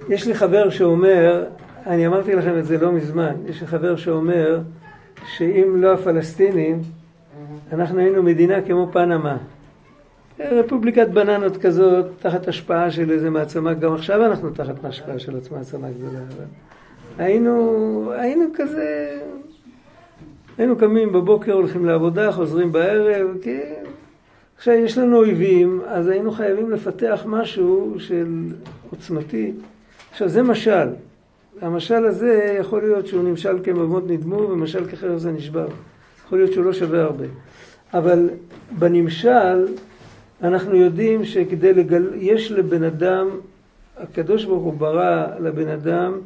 [0.09, 1.45] יש לי חבר שאומר,
[1.85, 4.59] אני אמרתי לכם את זה לא מזמן, יש לי חבר שאומר
[5.37, 6.81] שאם לא הפלסטינים,
[7.73, 9.37] אנחנו היינו מדינה כמו פנמה.
[10.39, 15.87] רפובליקת בננות כזאת, תחת השפעה של איזה מעצמה, גם עכשיו אנחנו תחת השפעה של מעצמה
[15.91, 16.19] גדולה.
[17.17, 19.17] היינו, היינו כזה,
[20.57, 23.57] היינו קמים בבוקר, הולכים לעבודה, חוזרים בערב, כי
[24.57, 28.27] עכשיו יש לנו אויבים, אז היינו חייבים לפתח משהו של
[28.89, 29.53] עוצמתי.
[30.11, 30.87] עכשיו זה משל.
[31.61, 35.67] המשל הזה יכול להיות שהוא נמשל כמבמות נדמו ומשל כחרב זה נשבר.
[36.25, 37.25] יכול להיות שהוא לא שווה הרבה.
[37.93, 38.29] אבל
[38.71, 39.65] בנמשל
[40.43, 42.09] אנחנו יודעים שכדי לגל...
[42.15, 43.29] יש לבן אדם,
[43.97, 46.19] הקדוש ברוך הוא ברא לבן אדם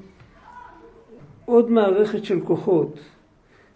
[1.46, 3.00] עוד מערכת של כוחות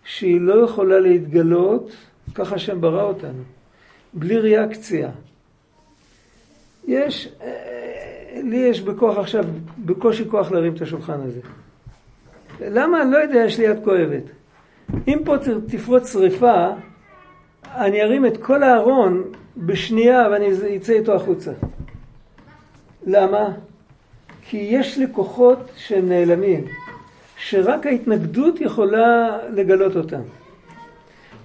[0.04, 1.91] שהיא לא יכולה להתגלות,
[2.36, 3.43] ככה השם ברא אותנו,
[4.13, 5.10] בלי ריאקציה.
[6.88, 9.45] יש, אה, לי יש בכוח עכשיו,
[9.86, 11.39] בקושי כוח להרים את השולחן הזה.
[12.62, 13.02] למה?
[13.02, 14.23] אני לא יודע, יש לי יד כואבת.
[15.08, 15.36] אם פה
[15.67, 16.67] תפרוץ שריפה,
[17.77, 19.23] אני ארים את כל הארון
[19.57, 21.51] בשנייה ואני אצא איתו החוצה.
[23.05, 23.49] למה?
[24.49, 26.65] כי יש לי כוחות שהם נעלמים,
[27.37, 30.21] שרק ההתנגדות יכולה לגלות אותם.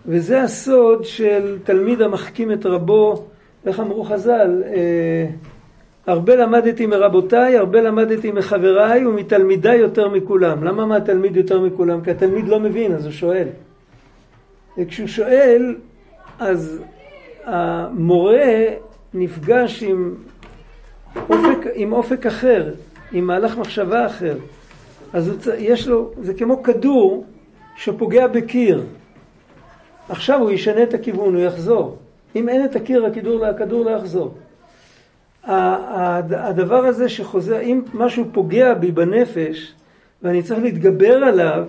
[0.07, 3.25] וזה הסוד של תלמיד המחכים את רבו,
[3.66, 5.27] איך אמרו חז"ל, אה,
[6.07, 10.64] הרבה למדתי מרבותיי, הרבה למדתי מחבריי ומתלמידיי יותר מכולם.
[10.64, 12.01] למה מהתלמיד יותר מכולם?
[12.01, 13.49] כי התלמיד לא מבין, אז הוא שואל.
[14.79, 15.75] וכשהוא שואל,
[16.38, 16.83] אז
[17.45, 18.64] המורה
[19.14, 20.14] נפגש עם
[21.16, 22.75] אופק, עם אופק אחר,
[23.12, 24.37] עם מהלך מחשבה אחר.
[25.12, 27.27] אז יש לו, זה כמו כדור
[27.77, 28.85] שפוגע בקיר.
[30.09, 31.97] עכשיו הוא ישנה את הכיוון, הוא יחזור.
[32.37, 34.35] אם אין את הקיר, הכדור, הכדור לא יחזור.
[35.45, 39.75] הדבר הזה שחוזר, אם משהו פוגע בי בנפש
[40.23, 41.64] ואני צריך להתגבר עליו,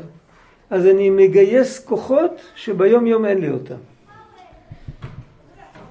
[0.70, 3.76] אז אני מגייס כוחות שביום יום אין לי אותם.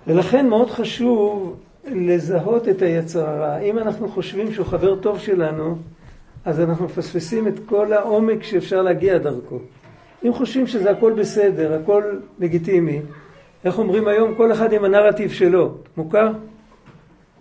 [0.07, 3.59] ולכן מאוד חשוב לזהות את היצר הרע.
[3.59, 5.77] אם אנחנו חושבים שהוא חבר טוב שלנו,
[6.45, 9.59] אז אנחנו מפספסים את כל העומק שאפשר להגיע דרכו.
[10.25, 12.03] אם חושבים שזה הכל בסדר, הכל
[12.39, 13.01] לגיטימי,
[13.65, 14.35] איך אומרים היום?
[14.35, 15.75] כל אחד עם הנרטיב שלו.
[15.97, 16.33] מוכר?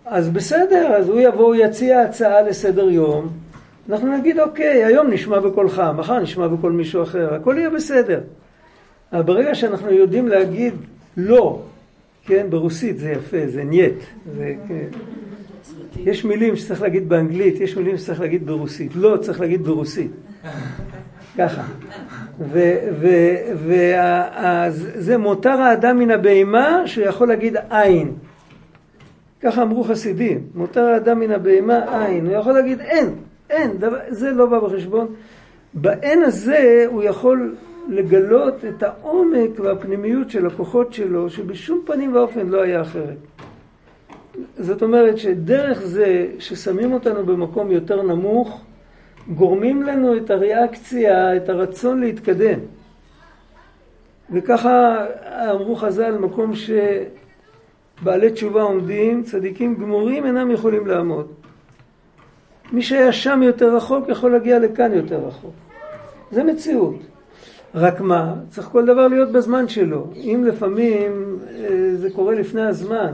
[0.06, 3.28] אז בסדר, אז הוא יבוא, הוא יציע הצעה לסדר יום,
[3.90, 8.20] אנחנו נגיד אוקיי, היום נשמע בקולך, מחר נשמע בקול מישהו אחר, הכל יהיה בסדר.
[9.12, 10.74] אבל ברגע שאנחנו יודעים להגיד
[11.16, 11.62] לא,
[12.26, 13.98] כן, ברוסית זה יפה, זה нет,
[14.36, 14.88] זה, כן.
[15.96, 20.10] יש מילים שצריך להגיד באנגלית, יש מילים שצריך להגיד ברוסית, לא צריך להגיד ברוסית,
[21.38, 21.62] ככה.
[24.88, 28.12] וזה מותר האדם מן הבהמה שיכול להגיד אין.
[29.40, 33.14] ככה אמרו חסידים, מותר האדם מן הבהמה אין, הוא יכול להגיד אין,
[33.50, 35.06] אין, דבר, זה לא בא בחשבון.
[35.74, 37.54] באין הזה הוא יכול
[37.88, 43.16] לגלות את העומק והפנימיות של הכוחות שלו, שבשום פנים ואופן לא היה אחרת.
[44.58, 48.60] זאת אומרת שדרך זה ששמים אותנו במקום יותר נמוך,
[49.34, 52.58] גורמים לנו את הריאקציה, את הרצון להתקדם.
[54.30, 55.06] וככה
[55.50, 61.26] אמרו חז"ל, מקום שבעלי תשובה עומדים, צדיקים גמורים אינם יכולים לעמוד.
[62.72, 65.54] מי שהיה שם יותר רחוק יכול להגיע לכאן יותר רחוק.
[66.30, 67.11] זה מציאות.
[67.74, 70.06] רק מה, צריך כל דבר להיות בזמן שלו.
[70.16, 73.12] אם לפעמים אה, זה קורה לפני הזמן.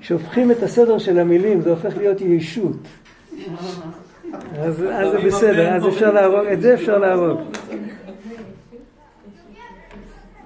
[0.00, 2.76] כשהופכים את הסדר של המילים זה הופך להיות ישות.
[4.58, 7.40] אז זה בסדר, אז אפשר להרוג, את זה אפשר להרוג.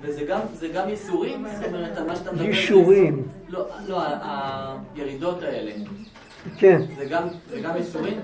[0.03, 0.25] וזה
[0.75, 1.45] גם, ייסורים?
[1.57, 2.45] זאת אומרת, מה שאתה מדבר...
[2.45, 3.23] יישורים.
[3.53, 4.03] לא, לא,
[4.95, 5.73] הירידות האלה.
[6.59, 6.81] כן.
[6.97, 7.29] זה גם?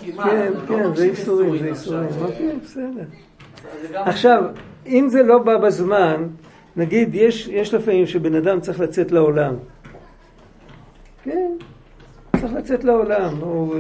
[0.01, 2.03] כי מה, כן, לא כן, זה ייסורים, זה עכשיו.
[2.03, 2.33] ייסורים.
[2.33, 3.05] אוקיי, בסדר.
[3.95, 4.45] עכשיו,
[4.87, 6.29] אם זה לא בא בזמן,
[6.77, 9.55] נגיד, יש, יש לפעמים שבן אדם צריך לצאת לעולם.
[11.23, 11.53] כן,
[12.41, 13.37] צריך לצאת לעולם.
[13.41, 13.75] הוא,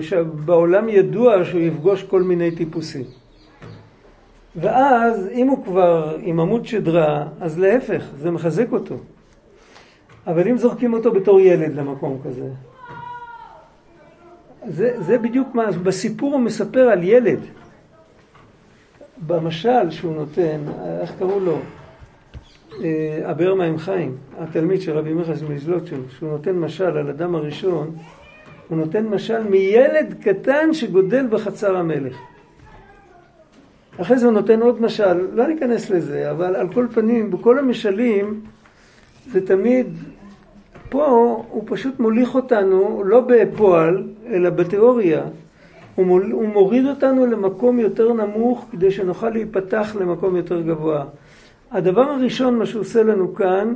[0.44, 3.04] בעולם ידוע שהוא יפגוש כל מיני טיפוסים.
[4.56, 8.96] ואז, אם הוא כבר עם עמוד שדרה, אז להפך, זה מחזק אותו.
[10.28, 12.48] אבל אם זורקים אותו בתור ילד למקום כזה,
[14.66, 17.38] זה, זה בדיוק מה, בסיפור הוא מספר על ילד.
[19.26, 20.60] במשל שהוא נותן,
[21.00, 21.58] איך קראו לו?
[22.84, 27.96] אה, הבאר מים חיים, התלמיד של רבי מיכאל מזלוטשוב, שהוא נותן משל על אדם הראשון,
[28.68, 32.16] הוא נותן משל מילד קטן שגודל בחצר המלך.
[34.00, 38.40] אחרי זה הוא נותן עוד משל, לא ניכנס לזה, אבל על כל פנים, בכל המשלים,
[39.32, 39.86] זה תמיד,
[40.88, 41.06] פה
[41.50, 45.22] הוא פשוט מוליך אותנו, לא בפועל, אלא בתיאוריה.
[45.94, 51.04] הוא, מול, הוא מוריד אותנו למקום יותר נמוך כדי שנוכל להיפתח למקום יותר גבוה.
[51.70, 53.74] הדבר הראשון, מה שהוא עושה לנו כאן,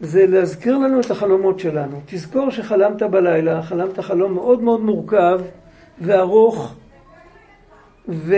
[0.00, 2.00] זה להזכיר לנו את החלומות שלנו.
[2.06, 5.40] תזכור שחלמת בלילה, חלמת חלום מאוד מאוד מורכב
[6.00, 6.74] וארוך,
[8.08, 8.34] ו,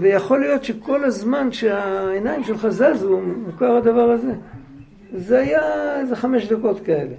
[0.00, 4.32] ויכול להיות שכל הזמן שהעיניים שלך זזו, מוכר הדבר הזה.
[5.14, 7.14] זה היה איזה חמש דקות כאלה.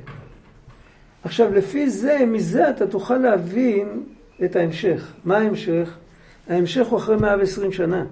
[1.23, 4.03] עכשיו, לפי זה, מזה אתה תוכל להבין
[4.45, 5.13] את ההמשך.
[5.25, 5.97] מה ההמשך?
[6.49, 8.05] ההמשך הוא אחרי 120 שנה.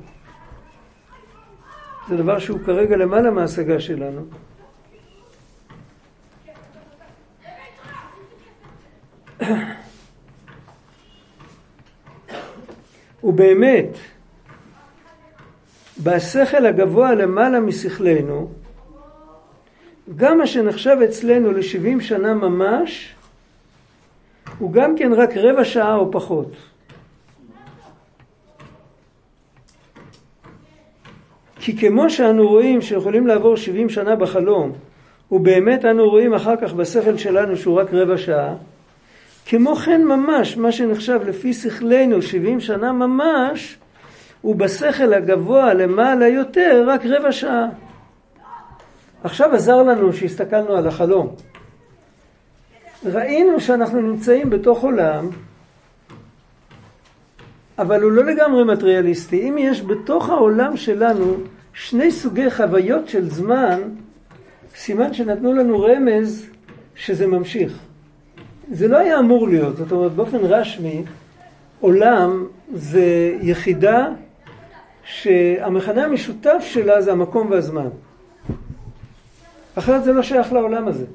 [2.10, 4.22] זה דבר שהוא כרגע למעלה מההשגה שלנו.
[13.24, 13.98] ובאמת,
[16.04, 18.52] בשכל הגבוה למעלה משכלנו,
[20.16, 23.16] גם מה שנחשב אצלנו ל-70 שנה ממש,
[24.60, 26.52] הוא גם כן רק רבע שעה או פחות.
[31.56, 34.72] כי כמו שאנו רואים שיכולים לעבור 70 שנה בחלום,
[35.32, 38.54] ובאמת אנו רואים אחר כך בשכל שלנו שהוא רק רבע שעה,
[39.46, 43.78] כמו כן ממש, מה שנחשב לפי שכלנו 70 שנה ממש,
[44.42, 47.68] הוא בשכל הגבוה למעלה יותר רק רבע שעה.
[49.24, 51.36] עכשיו עזר לנו שהסתכלנו על החלום.
[53.06, 55.30] ראינו שאנחנו נמצאים בתוך עולם,
[57.80, 59.50] אבל הוא לא לגמרי מטריאליסטי.
[59.50, 61.36] אם יש בתוך העולם שלנו
[61.74, 63.82] שני סוגי חוויות של זמן,
[64.76, 66.46] סימן שנתנו לנו רמז
[66.96, 67.80] שזה ממשיך.
[68.72, 71.04] זה לא היה אמור להיות, זאת אומרת באופן רשמי,
[71.80, 74.08] עולם זה יחידה
[75.04, 77.88] שהמכנה המשותף שלה זה המקום והזמן.
[79.76, 81.06] אחרת זה לא שייך לעולם הזה.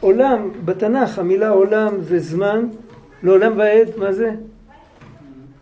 [0.00, 2.66] עולם, בתנ"ך המילה עולם זה זמן,
[3.22, 4.30] לעולם ועד, מה זה?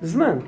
[0.03, 0.39] זמן.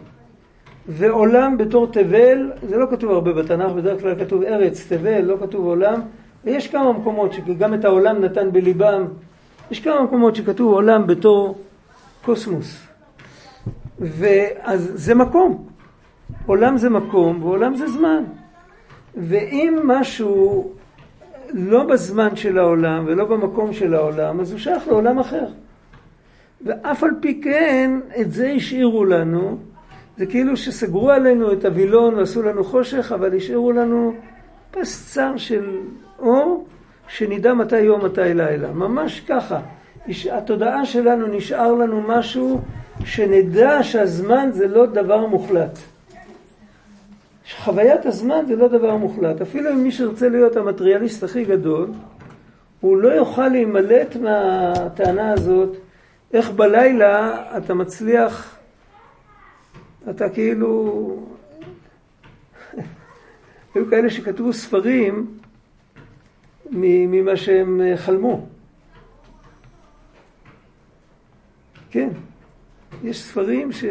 [0.88, 5.66] ועולם בתור תבל, זה לא כתוב הרבה בתנ"ך, בדרך כלל כתוב ארץ, תבל, לא כתוב
[5.66, 6.00] עולם.
[6.44, 9.04] ויש כמה מקומות שגם את העולם נתן בליבם.
[9.70, 11.58] יש כמה מקומות שכתוב עולם בתור
[12.24, 12.86] קוסמוס.
[13.98, 15.66] ואז זה מקום.
[16.46, 18.24] עולם זה מקום ועולם זה זמן.
[19.16, 20.70] ואם משהו
[21.52, 25.46] לא בזמן של העולם ולא במקום של העולם, אז הוא שייך לעולם אחר.
[26.64, 29.58] ואף על פי כן, את זה השאירו לנו.
[30.16, 34.14] זה כאילו שסגרו עלינו את הווילון ועשו לנו חושך, אבל השאירו לנו
[34.70, 35.70] פס צר של
[36.18, 36.66] אור,
[37.08, 38.72] שנדע מתי יום, מתי לילה.
[38.72, 39.60] ממש ככה.
[40.30, 42.60] התודעה שלנו נשאר לנו משהו
[43.04, 45.78] שנדע שהזמן זה לא דבר מוחלט.
[47.58, 49.40] חוויית הזמן זה לא דבר מוחלט.
[49.40, 51.88] אפילו אם מי שירצה להיות המטריאליסט הכי גדול,
[52.80, 55.76] הוא לא יוכל להימלט מהטענה הזאת,
[56.32, 58.58] איך בלילה אתה מצליח,
[60.10, 61.26] אתה כאילו...
[63.74, 65.38] היו כאלה שכתבו ספרים
[66.70, 68.46] ממה שהם חלמו.
[71.90, 72.08] כן,
[73.04, 73.84] יש ספרים ש...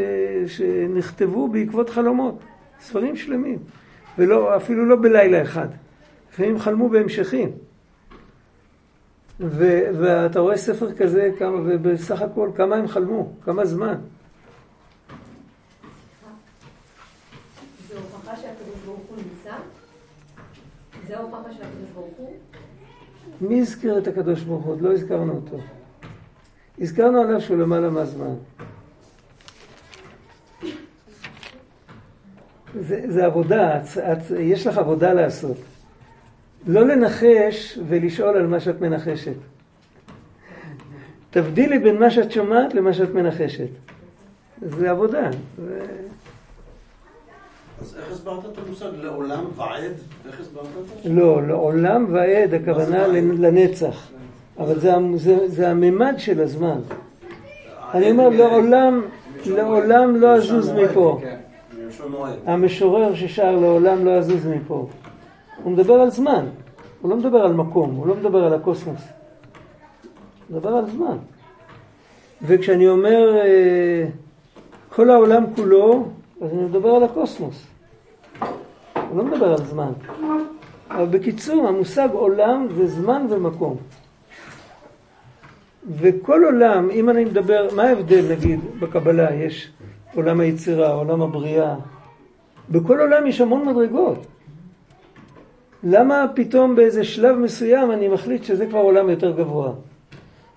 [0.48, 2.44] שנכתבו בעקבות חלומות.
[2.82, 3.60] ספרים שלמים,
[4.18, 5.68] ואפילו לא בלילה אחד.
[6.32, 7.52] לפעמים חלמו בהמשכים.
[9.40, 13.96] ו, ואתה רואה ספר כזה, כמה, ובסך הכל כמה הם חלמו, כמה זמן.
[17.88, 17.96] זה
[21.54, 22.34] שהקדוש ברוך הוא?
[23.42, 24.74] מי הזכיר את הקדוש ברוך הוא?
[24.74, 25.58] עוד לא הזכרנו אותו.
[26.80, 28.36] הזכרנו עליו שהוא למעלה מהזמן.
[32.76, 35.58] זה, זה עבודה, את, את, יש לך עבודה לעשות.
[36.68, 39.34] לא לנחש ולשאול על מה שאת מנחשת.
[41.30, 43.70] תבדילי בין מה שאת שומעת למה שאת מנחשת.
[44.62, 45.30] זה עבודה.
[45.58, 45.86] זה...
[47.82, 49.92] אז איך הסברת את המושג לעולם ועד?
[50.28, 51.10] איך הסברת את זה?
[51.10, 54.10] לא, לעולם ועד, הכוונה לנצח.
[54.60, 56.80] אבל זה, זה, זה הממד של הזמן.
[57.94, 59.02] אני אומר, לעולם,
[59.46, 61.22] לעולם לא אזוז מפה.
[62.46, 64.88] המשורר ששר לעולם לא יזוז מפה.
[65.64, 66.46] הוא מדבר על זמן,
[67.02, 69.02] הוא לא מדבר על מקום, הוא לא מדבר על הקוסמוס.
[70.50, 71.18] הוא מדבר על זמן.
[72.42, 74.06] וכשאני אומר אה,
[74.90, 76.06] כל העולם כולו,
[76.42, 77.68] אז אני מדבר על הקוסמוס.
[79.10, 79.92] הוא לא מדבר על זמן.
[80.92, 83.78] אבל בקיצור, המושג עולם זה זמן ומקום.
[85.92, 89.36] וכל עולם, אם אני מדבר, מה ההבדל נגיד בקבלה?
[89.36, 89.72] יש
[90.16, 91.76] עולם היצירה, עולם הבריאה.
[92.70, 94.18] בכל עולם יש המון מדרגות.
[95.84, 99.72] למה פתאום באיזה שלב מסוים אני מחליט שזה כבר עולם יותר גבוה?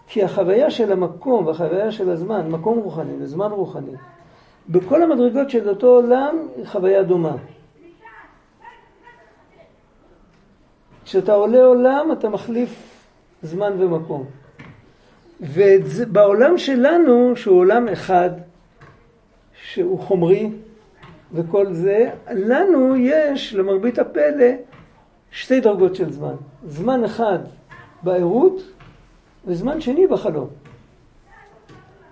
[0.07, 3.93] כי החוויה של המקום והחוויה של הזמן, מקום רוחני וזמן רוחני,
[4.69, 7.37] בכל המדרגות של אותו עולם היא חוויה דומה.
[11.05, 13.05] כשאתה עולה עולם אתה מחליף
[13.43, 14.25] זמן ומקום.
[15.41, 18.31] ובעולם שלנו, שהוא עולם אחד,
[19.73, 20.51] שהוא חומרי
[21.33, 24.47] וכל זה, לנו יש, למרבית הפלא,
[25.31, 26.35] שתי דרגות של זמן.
[26.67, 27.39] זמן אחד
[28.03, 28.63] בערות
[29.47, 30.49] וזמן שני בחלום.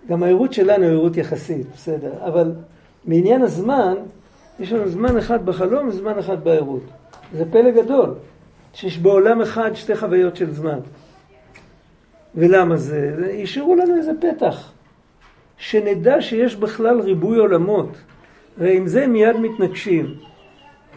[0.09, 2.53] גם הערות שלנו היא ערות יחסית, בסדר, אבל
[3.05, 3.95] מעניין הזמן,
[4.61, 6.83] יש לנו זמן אחד בחלום וזמן אחד בערות.
[7.35, 8.15] זה פלא גדול,
[8.73, 10.79] שיש בעולם אחד שתי חוויות של זמן.
[12.35, 13.31] ולמה זה?
[13.43, 14.73] השאירו לנו איזה פתח.
[15.61, 17.97] שנדע שיש בכלל ריבוי עולמות.
[18.59, 20.15] ועם זה מיד מתנגשים.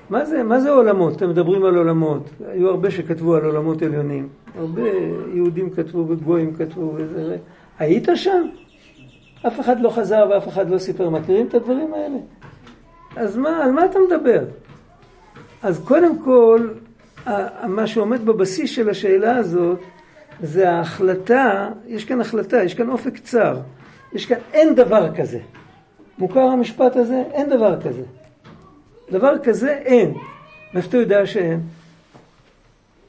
[0.09, 1.15] מה זה, מה זה עולמות?
[1.15, 2.29] אתם מדברים על עולמות.
[2.47, 4.29] היו הרבה שכתבו על עולמות עליונים.
[4.59, 4.81] הרבה
[5.33, 7.37] יהודים כתבו וגויים כתבו וזה.
[7.79, 8.45] היית שם?
[9.47, 11.09] אף אחד לא חזר ואף אחד לא סיפר.
[11.09, 12.17] מכירים את הדברים האלה?
[13.15, 14.43] אז מה, על מה אתה מדבר?
[15.63, 16.67] אז קודם כל,
[17.67, 19.79] מה שעומד בבסיס של השאלה הזאת,
[20.41, 23.57] זה ההחלטה, יש כאן החלטה, יש כאן אופק צר.
[24.13, 25.39] יש כאן, אין דבר כזה.
[26.17, 27.23] מוכר המשפט הזה?
[27.31, 28.03] אין דבר כזה.
[29.11, 30.13] דבר כזה אין.
[30.73, 31.59] מאיפה אתה יודע שאין?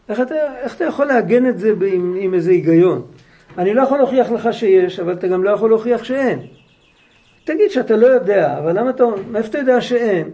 [0.08, 3.02] איך אתה, איך אתה יכול לעגן את זה עם, עם איזה היגיון?
[3.58, 6.38] אני לא יכול להוכיח לך שיש, אבל אתה גם לא יכול להוכיח שאין.
[7.44, 10.30] תגיד שאתה לא יודע, אבל למה אתה, מאיפה אתה יודע שאין?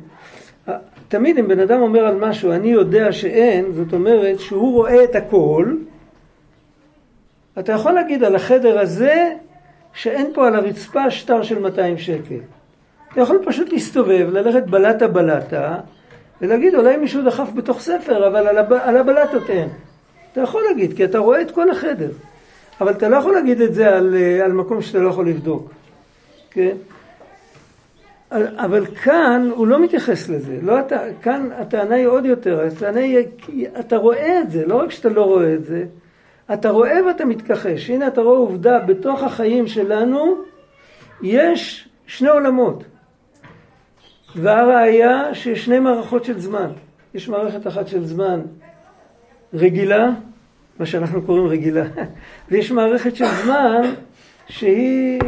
[1.09, 5.15] תמיד אם בן אדם אומר על משהו, אני יודע שאין, זאת אומרת שהוא רואה את
[5.15, 5.75] הכל,
[7.59, 9.33] אתה יכול להגיד על החדר הזה
[9.95, 12.41] שאין פה על הרצפה שטר של 200 שקל.
[13.13, 15.77] אתה יכול פשוט להסתובב, ללכת בלטה בלטה,
[16.41, 18.73] ולהגיד אולי מישהו דחף בתוך ספר, אבל על, הב...
[18.73, 19.69] על הבלטות אין.
[20.33, 22.11] אתה יכול להגיד, כי אתה רואה את כל החדר.
[22.81, 25.71] אבל אתה לא יכול להגיד את זה על, אה, על מקום שאתה לא יכול לבדוק,
[26.51, 26.77] כן?
[28.33, 33.19] אבל כאן הוא לא מתייחס לזה, לא אתה, כאן הטענה היא עוד יותר, הטענה היא,
[33.81, 35.85] אתה רואה את זה, לא רק שאתה לא רואה את זה,
[36.53, 37.91] אתה רואה ואתה מתכחש.
[37.91, 40.35] הנה אתה רואה עובדה, בתוך החיים שלנו
[41.23, 42.85] יש שני עולמות.
[44.37, 46.71] והראיה שיש שני מערכות של זמן.
[47.15, 48.41] יש מערכת אחת של זמן
[49.55, 50.11] רגילה,
[50.79, 51.85] מה שאנחנו קוראים רגילה,
[52.49, 53.83] ויש מערכת של זמן
[54.49, 55.21] שהיא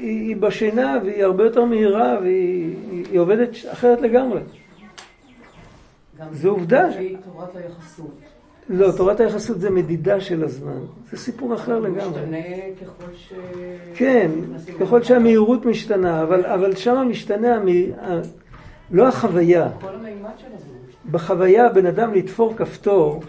[0.00, 4.40] היא, היא בשינה והיא הרבה יותר מהירה והיא עובדת אחרת לגמרי.
[6.32, 6.92] זו עובדה.
[6.92, 8.37] שהיא תורת היחסות.
[8.68, 10.80] לא, תורת היחסות זה מדידה של הזמן.
[11.10, 12.00] זה סיפור אחר לגמרי.
[12.00, 12.38] משתנה
[12.82, 13.32] ככל ש...
[13.94, 14.30] כן,
[14.80, 17.66] ככל שהמהירות משתנה, אבל, אבל שם משתנה, המ...
[18.90, 19.68] לא החוויה.
[19.80, 20.68] כל המימד של זה.
[21.10, 23.22] בחוויה בן אדם לתפור כפתור,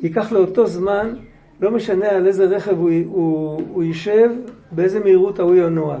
[0.00, 1.14] ייקח לו אותו זמן,
[1.60, 4.30] לא משנה על איזה רכב הוא, הוא, הוא יישב,
[4.72, 5.98] באיזה מהירות ההוא ינוע.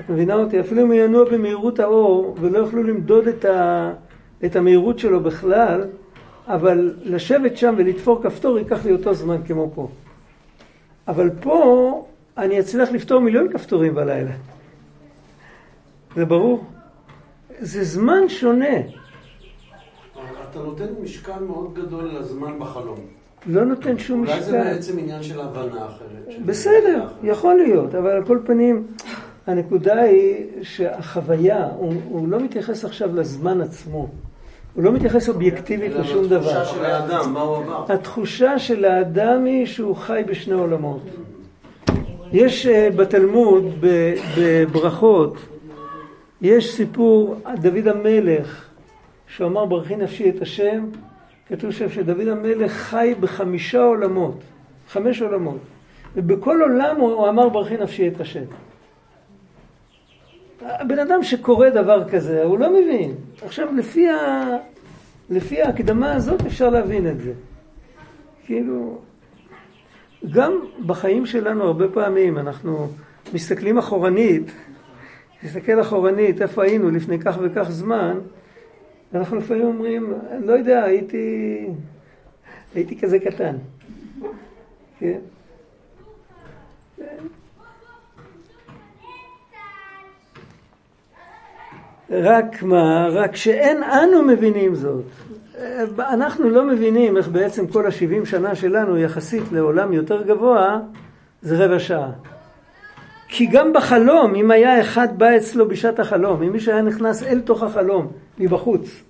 [0.00, 0.60] את מבינה אותי?
[0.60, 3.92] אפילו אם הוא ינוע במהירות האור ולא יוכלו למדוד את, ה,
[4.44, 5.84] את המהירות שלו בכלל,
[6.48, 9.88] אבל לשבת שם ולתפור כפתור ייקח לי אותו זמן כמו פה.
[11.08, 12.06] אבל פה
[12.38, 14.32] אני אצליח לפתור מיליון כפתורים בלילה.
[16.16, 16.64] זה ברור?
[17.58, 18.76] זה זמן שונה.
[20.50, 22.98] אתה נותן משקל מאוד גדול לזמן בחלום.
[23.46, 24.34] לא נותן שום משקל.
[24.34, 26.42] אולי זה בעצם עניין של הבנה אחרת.
[26.46, 28.86] בסדר, יכול להיות, אבל על כל פנים,
[29.46, 34.08] הנקודה היא שהחוויה, הוא, הוא לא מתייחס עכשיו לזמן עצמו.
[34.74, 36.60] הוא לא מתייחס אובייקטיבית לשום דבר.
[36.60, 37.84] התחושה של האדם, מה הוא עבר.
[37.92, 41.02] התחושה של האדם היא שהוא חי בשני עולמות.
[42.32, 43.64] יש uh, בתלמוד,
[44.38, 45.36] בברכות,
[46.42, 48.68] יש סיפור, דוד המלך,
[49.26, 50.84] שהוא אמר ברכי נפשי את השם,
[51.48, 54.40] כתוב שם שדוד המלך חי בחמישה עולמות,
[54.88, 55.58] חמש עולמות,
[56.16, 58.44] ובכל עולם הוא אמר ברכי נפשי את השם.
[60.60, 63.14] הבן אדם שקורא דבר כזה, הוא לא מבין.
[63.42, 64.46] עכשיו, לפי, ה...
[65.30, 67.32] לפי ההקדמה הזאת אפשר להבין את זה.
[68.46, 68.98] כאילו,
[70.30, 70.52] גם
[70.86, 72.88] בחיים שלנו הרבה פעמים אנחנו
[73.34, 74.52] מסתכלים אחורנית,
[75.42, 78.18] נסתכל אחורנית, איפה היינו לפני כך וכך זמן,
[79.14, 81.66] אנחנו לפעמים אומרים, לא יודע, הייתי,
[82.74, 83.56] הייתי כזה קטן.
[84.98, 85.18] כן?
[92.10, 95.04] רק מה, רק שאין אנו מבינים זאת.
[95.98, 100.80] אנחנו לא מבינים איך בעצם כל השבעים שנה שלנו יחסית לעולם יותר גבוה,
[101.42, 102.10] זה רבע שעה.
[103.28, 107.40] כי גם בחלום, אם היה אחד בא אצלו בשעת החלום, אם מישהו היה נכנס אל
[107.40, 108.06] תוך החלום,
[108.38, 109.02] מבחוץ,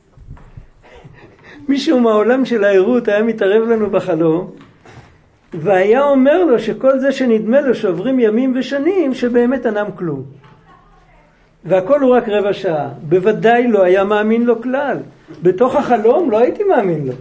[1.68, 4.50] מישהו מהעולם של הערות היה מתערב לנו בחלום,
[5.54, 10.47] והיה אומר לו שכל זה שנדמה לו שעוברים ימים ושנים, שבאמת אינם כלום.
[11.68, 12.88] והכל הוא רק רבע שעה.
[13.08, 14.98] בוודאי לא היה מאמין לו כלל.
[15.42, 17.12] בתוך החלום לא הייתי מאמין לו.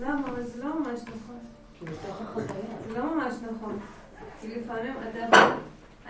[0.00, 0.22] למה?
[0.44, 2.42] זה לא ממש נכון.
[2.88, 3.78] זה לא ממש נכון.
[4.40, 5.38] כי לפעמים אתה...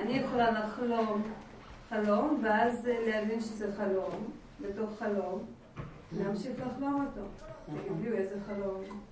[0.03, 1.23] אני יכולה לחלום
[1.91, 4.15] חלום, ואז להבין שזה חלום,
[4.61, 5.39] בתוך חלום,
[6.19, 7.27] להמשיך לחלום אותו.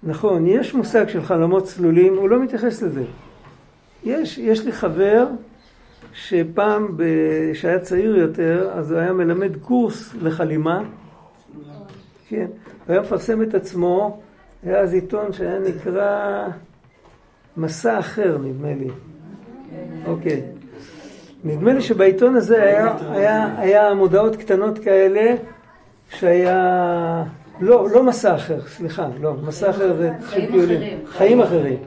[0.02, 3.04] נכון, יש מושג של חלומות צלולים, הוא לא מתייחס לזה.
[4.04, 5.26] יש, יש לי חבר
[6.14, 6.96] שפעם,
[7.52, 10.82] כשהיה צעיר יותר, אז הוא היה מלמד קורס לחלימה.
[12.28, 12.46] כן,
[12.86, 14.20] הוא היה מפרסם את עצמו,
[14.62, 16.48] היה אז עיתון שהיה נקרא
[17.56, 18.88] מסע אחר, נדמה לי.
[20.06, 20.42] אוקיי.
[21.44, 25.34] נדמה לי שבעיתון הזה היה, היה, היה מודעות קטנות כאלה,
[26.08, 27.24] שהיה...
[27.60, 30.10] לא, לא מסע אחר, סליחה, לא, מסע אחר זה
[30.50, 30.98] טיולים.
[31.06, 31.78] חיים אחרים.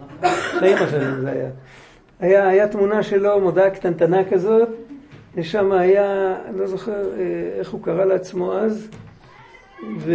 [0.59, 1.49] חיים אחרים זה היה.
[2.19, 4.69] היה, היה תמונה שלו, מודעה קטנטנה כזאת,
[5.35, 8.87] ושם היה, לא זוכר אה, איך הוא קרא לעצמו אז,
[9.99, 10.13] ו,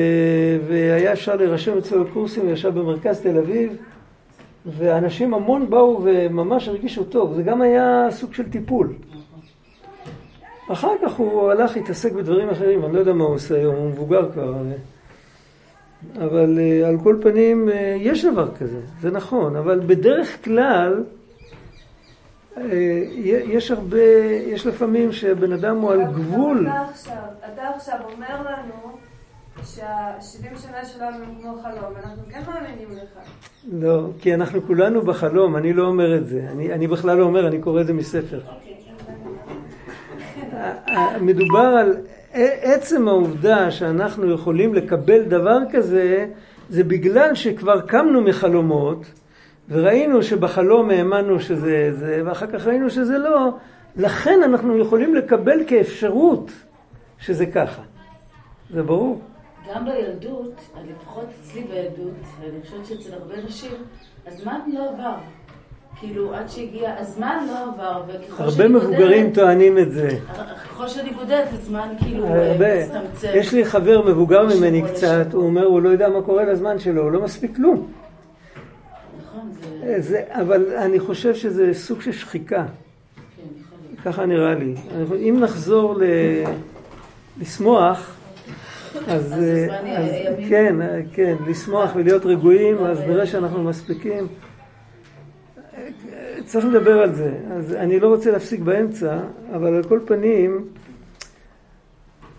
[0.69, 3.77] והיה אפשר להירשם אצלו לקורסים, הוא ישב במרכז תל אביב,
[4.67, 8.93] ואנשים המון באו וממש הרגישו טוב, זה גם היה סוג של טיפול.
[10.69, 13.89] אחר כך הוא הלך להתעסק בדברים אחרים, אני לא יודע מה הוא עושה היום, הוא
[13.89, 14.55] מבוגר כבר.
[16.17, 21.05] אבל אה, על כל פנים, אה, יש דבר כזה, זה נכון, אבל בדרך כלל,
[23.25, 24.03] יש הרבה,
[24.47, 26.69] יש לפעמים שבן אדם הוא על גבול.
[26.69, 27.17] אתה עכשיו,
[27.55, 28.97] אתה עכשיו אומר לנו
[29.65, 33.19] שהשבעים שנה שלנו הם כמו חלום, אנחנו כן מאמינים לך.
[33.73, 36.47] לא, כי אנחנו כולנו בחלום, אני לא אומר את זה.
[36.53, 38.41] אני, אני בכלל לא אומר, אני קורא את זה מספר.
[41.21, 41.97] מדובר על
[42.63, 46.27] עצם העובדה שאנחנו יכולים לקבל דבר כזה,
[46.71, 49.22] זה בגלל שכבר קמנו מחלומות,
[49.69, 53.51] וראינו שבחלום האמנו שזה זה, ואחר כך ראינו שזה לא,
[53.97, 56.51] לכן אנחנו יכולים לקבל כאפשרות
[57.19, 57.83] שזה ככה.
[58.71, 59.21] זה ברור.
[59.75, 60.55] גם בילדות,
[60.91, 63.73] לפחות אצלי בילדות, ואני חושבת שאצל הרבה נשים,
[64.27, 65.15] הזמן לא עבר.
[66.01, 70.09] כאילו, עד שהגיע, הזמן לא עבר, וככל הרבה מבוגרים גודלת, טוענים את זה.
[70.65, 72.85] ככל שאני גודלת, הזמן כאילו הרבה.
[72.85, 73.29] מצטמצם.
[73.35, 77.03] יש לי חבר מבוגר ממני קצת, הוא אומר, הוא לא יודע מה קורה לזמן שלו,
[77.03, 77.87] הוא לא מספיק כלום.
[79.83, 80.23] נכון, זה...
[80.29, 82.65] אבל אני חושב שזה סוג של שחיקה.
[84.05, 84.75] ככה נראה לי.
[85.29, 86.03] אם נחזור ל...
[87.41, 88.17] לשמוח,
[89.07, 89.39] אז, אז, אז
[90.49, 90.77] כן,
[91.13, 94.27] כן, לשמוח ולהיות רגועים, אז נראה שאנחנו מספיקים.
[96.45, 97.33] צריך לדבר על זה.
[97.51, 99.19] אז אני לא רוצה להפסיק באמצע,
[99.55, 100.69] אבל על כל פנים,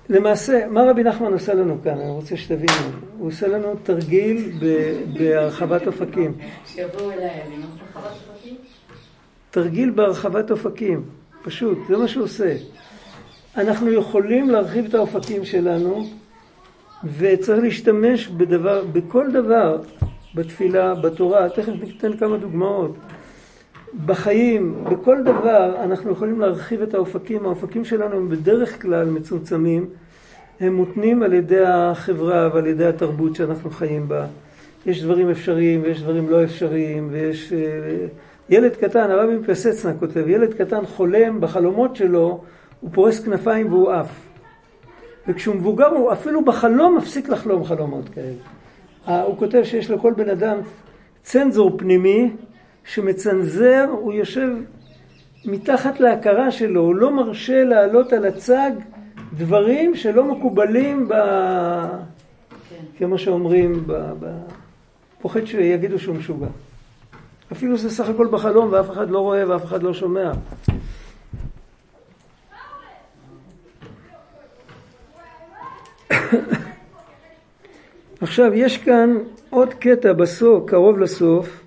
[0.10, 1.98] למעשה, מה רבי נחמן עושה לנו כאן?
[2.00, 2.90] אני רוצה שתבינו.
[3.18, 4.52] הוא עושה לנו תרגיל
[5.18, 6.34] בהרחבת אופקים.
[6.66, 8.56] שיבואו אליי, אני לא בהרחבת אופקים?
[9.52, 11.04] תרגיל בהרחבת אופקים,
[11.44, 12.56] פשוט, זה מה שהוא עושה.
[13.58, 16.04] אנחנו יכולים להרחיב את האופקים שלנו,
[17.18, 19.82] וצריך להשתמש בדבר, בכל דבר,
[20.36, 22.96] בתפילה, בתורה, תכף ניתן כמה דוגמאות.
[24.06, 27.46] בחיים, בכל דבר, אנחנו יכולים להרחיב את האופקים.
[27.46, 29.86] האופקים שלנו הם בדרך כלל מצומצמים.
[30.60, 34.26] הם מותנים על ידי החברה ועל ידי התרבות שאנחנו חיים בה.
[34.86, 37.54] יש דברים אפשריים ויש דברים לא אפשריים, ויש...
[37.54, 38.08] אה,
[38.50, 42.42] ילד קטן, הרבי מפסצנה כותב, ילד קטן חולם בחלומות שלו,
[42.82, 44.20] הוא פורס כנפיים והוא עף.
[45.28, 49.24] וכשהוא מבוגר הוא אפילו בחלום מפסיק לחלום חלומות כאלה.
[49.24, 50.58] הוא כותב שיש לכל בן אדם
[51.22, 52.32] צנזור פנימי
[52.86, 54.50] שמצנזר, הוא יושב
[55.46, 58.72] מתחת להכרה שלו, הוא לא מרשה להעלות על הצג
[59.38, 61.14] דברים שלא מקובלים ב...
[62.70, 62.84] כן.
[62.98, 63.94] כמו שאומרים, ב...
[64.20, 64.38] ב...
[65.22, 66.48] פוחד שיגידו שהוא משוגע.
[67.52, 70.32] אפילו זה סך הכל בחלום ואף אחד לא רואה ואף אחד לא שומע.
[78.22, 79.18] עכשיו, יש כאן
[79.50, 81.63] עוד קטע בסוף, קרוב לסוף,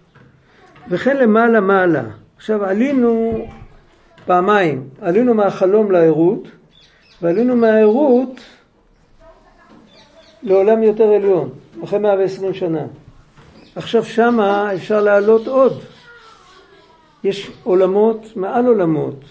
[0.88, 2.02] וכן למעלה מעלה.
[2.36, 3.38] עכשיו עלינו
[4.26, 6.48] פעמיים, עלינו מהחלום לערות,
[7.22, 8.40] ועלינו מהערות
[10.42, 11.50] לעולם יותר עליון,
[11.84, 12.86] אחרי 120 שנה.
[13.76, 15.80] עכשיו שמה אפשר לעלות עוד.
[17.24, 19.24] יש עולמות מעל עולמות.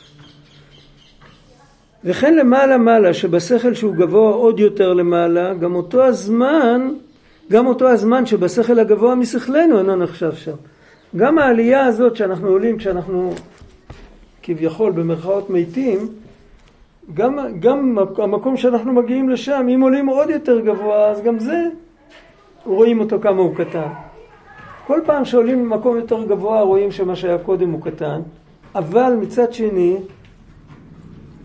[2.03, 6.93] וכן למעלה מעלה, שבשכל שהוא גבוה עוד יותר למעלה, גם אותו הזמן,
[7.51, 10.55] גם אותו הזמן שבשכל הגבוה משכלנו אינו נחשב שם.
[11.15, 13.31] גם העלייה הזאת שאנחנו עולים כשאנחנו
[14.43, 16.07] כביכול במרכאות מתים,
[17.13, 21.67] גם, גם המקום שאנחנו מגיעים לשם, אם עולים עוד יותר גבוה, אז גם זה,
[22.65, 23.87] רואים אותו כמה הוא קטן.
[24.87, 28.21] כל פעם שעולים ממקום יותר גבוה רואים שמה שהיה קודם הוא קטן,
[28.75, 29.97] אבל מצד שני,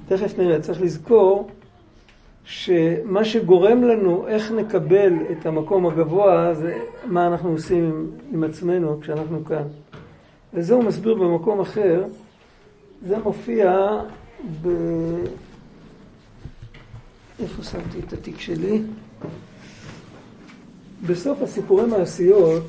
[0.09, 1.51] תכף נראה, צריך לזכור
[2.51, 9.01] שמה שגורם לנו איך נקבל את המקום הגבוה זה מה אנחנו עושים עם, עם עצמנו
[9.01, 9.62] כשאנחנו כאן.
[10.55, 12.05] וזה הוא מסביר במקום אחר,
[13.07, 13.88] זה מופיע
[14.62, 14.68] ב...
[17.42, 18.82] איפה שמתי את התיק שלי?
[21.07, 22.64] בסוף הסיפורי מעשיות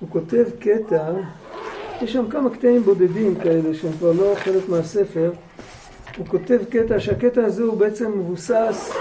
[0.00, 1.12] הוא כותב קטע,
[2.02, 5.32] יש שם כמה קטעים בודדים כאלה שהם כבר לא חלק מהספר,
[6.16, 8.94] הוא כותב קטע, שהקטע הזה הוא בעצם מבוסס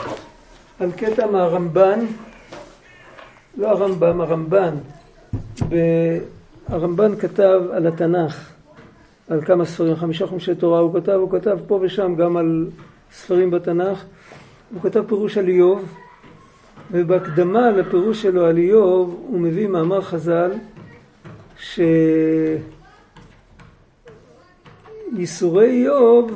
[0.79, 1.99] על קטע מהרמב"ן,
[3.57, 4.75] לא הרמב"ם, הרמב"ן.
[6.67, 8.49] הרמב"ן כתב על התנ"ך,
[9.29, 12.67] על כמה ספרים, חמישה חומשי תורה הוא כתב, הוא כתב פה ושם גם על
[13.11, 14.05] ספרים בתנ"ך,
[14.73, 15.95] הוא כתב פירוש על איוב,
[16.91, 20.51] ובהקדמה לפירוש שלו על איוב הוא מביא מאמר חז"ל
[25.11, 26.31] שייסורי איוב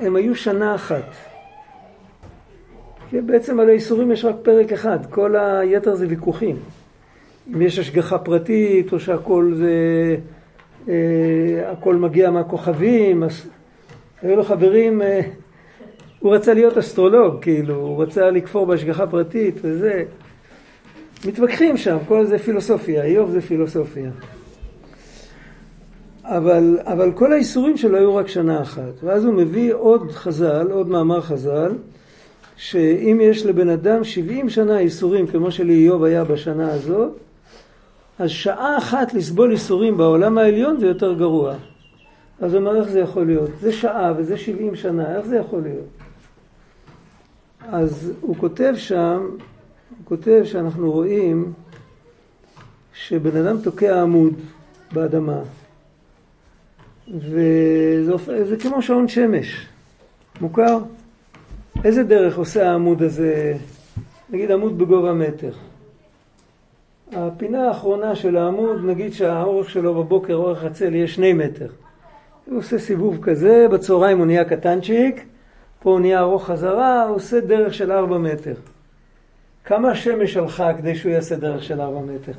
[0.00, 1.14] הם היו שנה אחת.
[3.10, 6.56] כי בעצם על האיסורים יש רק פרק אחד, כל היתר זה ויכוחים.
[7.54, 10.16] אם יש השגחה פרטית, או שהכל זה...
[10.88, 13.48] אה, הכל מגיע מהכוכבים, אז
[14.22, 15.20] היו לו חברים, אה,
[16.20, 20.04] הוא רצה להיות אסטרולוג, כאילו, הוא רצה לכפור בהשגחה פרטית וזה.
[21.26, 24.10] מתווכחים שם, כל זה פילוסופיה, איוב זה פילוסופיה.
[26.30, 28.92] אבל, אבל כל האיסורים שלו היו רק שנה אחת.
[29.02, 31.72] ואז הוא מביא עוד חז"ל, עוד מאמר חז"ל,
[32.56, 37.12] שאם יש לבן אדם 70 שנה איסורים כמו שלאיוב היה בשנה הזאת,
[38.18, 41.54] אז שעה אחת לסבול איסורים בעולם העליון זה יותר גרוע.
[42.40, 43.50] אז הוא אומר איך זה יכול להיות?
[43.60, 45.86] זה שעה וזה 70 שנה, איך זה יכול להיות?
[47.68, 49.20] אז הוא כותב שם,
[49.90, 51.52] הוא כותב שאנחנו רואים
[52.94, 54.34] שבן אדם תוקע עמוד
[54.92, 55.40] באדמה
[57.18, 59.66] וזה כמו שעון שמש,
[60.40, 60.78] מוכר?
[61.84, 63.54] איזה דרך עושה העמוד הזה,
[64.30, 65.50] נגיד עמוד בגובה מטר.
[67.12, 71.68] הפינה האחרונה של העמוד, נגיד שהאורך שלו בבוקר, אורך הצל יהיה שני מטר.
[72.46, 75.24] הוא עושה סיבוב כזה, בצהריים הוא נהיה קטנצ'יק,
[75.82, 78.54] פה הוא נהיה ארוך חזרה, הוא עושה דרך של ארבע מטר.
[79.64, 82.32] כמה שמש הלכה כדי שהוא יעשה דרך של ארבע מטר?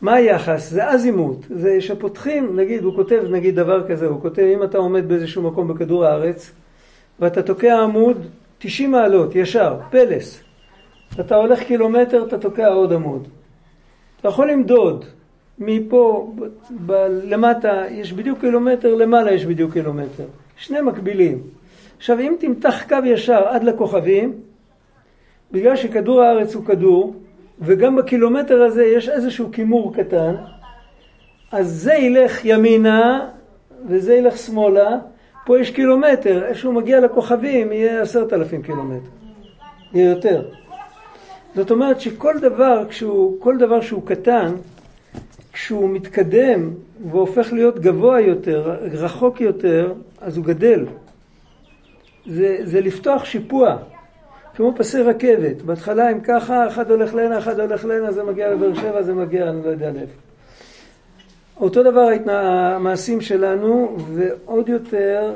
[0.00, 0.70] מה היחס?
[0.70, 1.46] זה אזימות.
[1.50, 5.68] זה שפותחים, נגיד, הוא כותב נגיד דבר כזה, הוא כותב אם אתה עומד באיזשהו מקום
[5.68, 6.50] בכדור הארץ
[7.20, 8.26] ואתה תוקע עמוד
[8.58, 10.40] 90 מעלות, ישר, פלס.
[11.20, 13.28] אתה הולך קילומטר, אתה תוקע עוד עמוד.
[14.20, 15.04] אתה יכול למדוד
[15.58, 16.44] מפה, ב-
[16.86, 20.24] ב- למטה יש בדיוק קילומטר, למעלה יש בדיוק קילומטר.
[20.56, 21.42] שני מקבילים.
[21.98, 24.32] עכשיו אם תמתח קו ישר עד לכוכבים,
[25.52, 27.14] בגלל שכדור הארץ הוא כדור,
[27.60, 30.34] וגם בקילומטר הזה יש איזשהו כימור קטן,
[31.52, 33.28] אז זה ילך ימינה
[33.86, 34.98] וזה ילך שמאלה,
[35.46, 39.08] פה יש קילומטר, איפה שהוא מגיע לכוכבים יהיה עשרת אלפים קילומטר,
[39.92, 40.42] יהיה יותר.
[41.54, 44.54] זאת אומרת שכל דבר, כשהוא, כל דבר שהוא קטן,
[45.52, 46.70] כשהוא מתקדם
[47.10, 50.86] והופך להיות גבוה יותר, רחוק יותר, אז הוא גדל.
[52.26, 53.76] זה, זה לפתוח שיפוע.
[54.58, 58.74] כמו פסי רכבת, בהתחלה הם ככה, אחד הולך להנה, אחד הולך להנה, זה מגיע לבאר
[58.74, 60.20] שבע, זה מגיע, אני לא יודע לאיפה.
[61.56, 65.32] אותו דבר המעשים שלנו, ועוד יותר,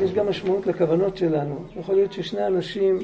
[0.00, 1.64] יש גם משמעות לכוונות שלנו.
[1.76, 2.98] יכול להיות ששני אנשים,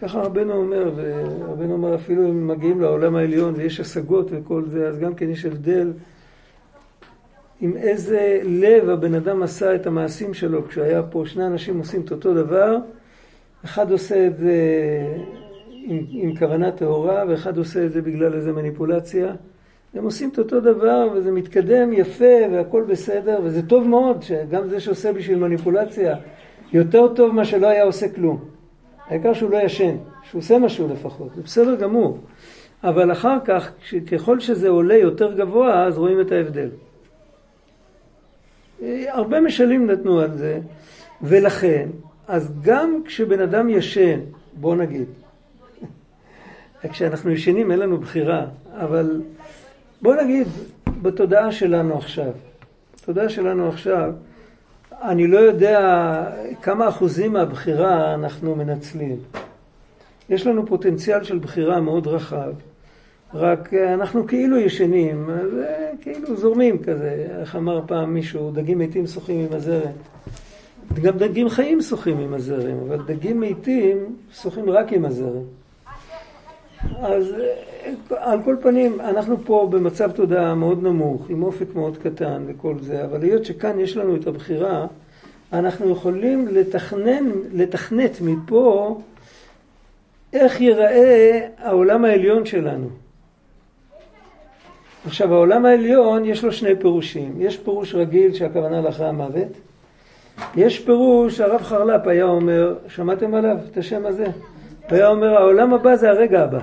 [0.00, 4.98] ככה רבנו אומר, ורבנו אומר אפילו אם מגיעים לעולם העליון ויש השגות וכל זה, אז
[4.98, 5.92] גם כן יש הבדל
[7.60, 12.12] עם איזה לב הבן אדם עשה את המעשים שלו כשהיה פה, שני אנשים עושים את
[12.12, 12.76] אותו דבר,
[13.64, 14.56] אחד עושה את זה
[15.70, 19.34] עם, עם כוונה טהורה, ואחד עושה את זה בגלל איזה מניפולציה.
[19.94, 24.80] הם עושים את אותו דבר, וזה מתקדם יפה, והכל בסדר, וזה טוב מאוד, שגם זה
[24.80, 26.16] שעושה בשביל מניפולציה,
[26.72, 28.44] יותר טוב מה שלא היה עושה כלום.
[29.06, 32.18] העיקר שהוא לא ישן, שהוא עושה משהו לפחות, זה בסדר גמור.
[32.84, 33.72] אבל אחר כך,
[34.12, 36.68] ככל שזה עולה יותר גבוה, אז רואים את ההבדל.
[39.08, 40.58] הרבה משלים נתנו על זה,
[41.22, 41.88] ולכן,
[42.28, 44.20] אז גם כשבן אדם ישן,
[44.60, 45.06] בוא נגיד,
[46.92, 49.20] כשאנחנו ישנים אין לנו בחירה, אבל
[50.02, 50.46] בוא נגיד
[51.02, 52.32] בתודעה שלנו עכשיו,
[53.02, 54.12] בתודעה שלנו עכשיו,
[55.02, 56.24] אני לא יודע
[56.62, 59.16] כמה אחוזים מהבחירה אנחנו מנצלים.
[60.28, 62.52] יש לנו פוטנציאל של בחירה מאוד רחב,
[63.34, 65.30] רק אנחנו כאילו ישנים,
[66.00, 69.92] כאילו זורמים כזה, איך אמר פעם מישהו, דגים מתים שוחים עם הזרם.
[70.98, 75.42] גם דגים חיים שוחים עם הזרם, אבל דגים מתים שוחים רק עם הזרם.
[77.00, 77.34] אז
[78.10, 83.04] על כל פנים, אנחנו פה במצב תודעה מאוד נמוך, עם אופק מאוד קטן וכל זה,
[83.04, 84.86] אבל היות שכאן יש לנו את הבחירה,
[85.52, 89.00] אנחנו יכולים לתכנן, לתכנת מפה
[90.32, 92.88] איך ייראה העולם העליון שלנו.
[95.06, 97.34] עכשיו, העולם העליון יש לו שני פירושים.
[97.38, 99.48] יש פירוש רגיל שהכוונה לאחרי המוות.
[100.56, 104.24] יש פירוש, הרב חרל"פ היה אומר, שמעתם עליו את השם הזה?
[104.24, 106.60] הוא היה אומר, העולם הבא זה הרגע הבא.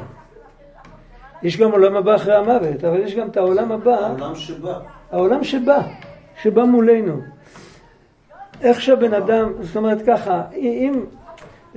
[1.44, 3.96] יש גם עולם הבא אחרי המוות, אבל יש גם את העולם הבא.
[3.96, 4.80] העולם שבא.
[5.12, 5.82] העולם שבא,
[6.42, 7.22] שבא מולנו.
[8.62, 10.94] איך שהבן אדם, זאת אומרת ככה, אם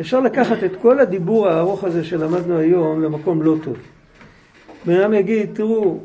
[0.01, 3.77] אפשר לקחת את כל הדיבור הארוך הזה שלמדנו היום למקום לא טוב.
[4.87, 5.99] בן אדם יגיד, תראו,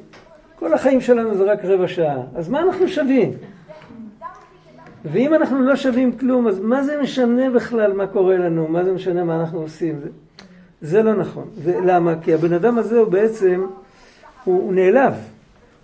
[0.59, 3.33] כל החיים שלנו זה רק רבע שעה, אז מה אנחנו שווים?
[5.05, 8.67] ואם אנחנו לא שווים כלום, אז מה זה משנה בכלל מה קורה לנו?
[8.67, 9.99] מה זה משנה מה אנחנו עושים?
[9.99, 10.09] זה,
[10.81, 11.47] זה לא נכון.
[11.63, 12.13] ולמה?
[12.21, 13.65] כי הבן אדם הזה הוא בעצם,
[14.43, 15.13] הוא, הוא נעלב.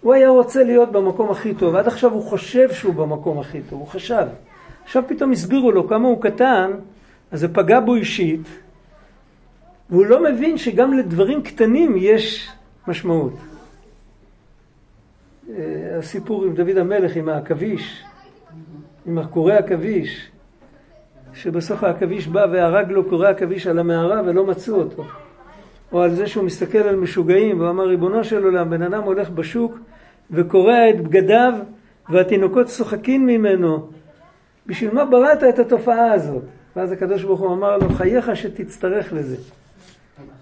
[0.02, 3.80] הוא היה רוצה להיות במקום הכי טוב, עד עכשיו הוא חושב שהוא במקום הכי טוב,
[3.80, 4.26] הוא חשב.
[4.84, 6.72] עכשיו פתאום הסבירו לו כמה הוא קטן,
[7.32, 8.42] אז זה פגע בו אישית,
[9.90, 12.50] והוא לא מבין שגם לדברים קטנים יש
[12.88, 13.34] משמעות.
[15.50, 18.04] אה, הסיפור עם דוד המלך, עם העכביש,
[19.06, 20.32] עם קורא עכביש,
[21.34, 25.04] שבסוף העכביש בא והרג לו קורא עכביש על המערה ולא מצאו אותו.
[25.92, 29.30] או על זה שהוא מסתכל על משוגעים, והוא אמר, ריבונו של עולם, בן אדם הולך
[29.30, 29.80] בשוק
[30.32, 31.54] וקורע את בגדיו,
[32.10, 33.88] והתינוקות צוחקים ממנו.
[34.68, 36.44] בשביל מה בראת את התופעה הזאת?
[36.76, 39.38] ואז הקדוש ברוך הוא אמר לו, חייך שתצטרך לזה.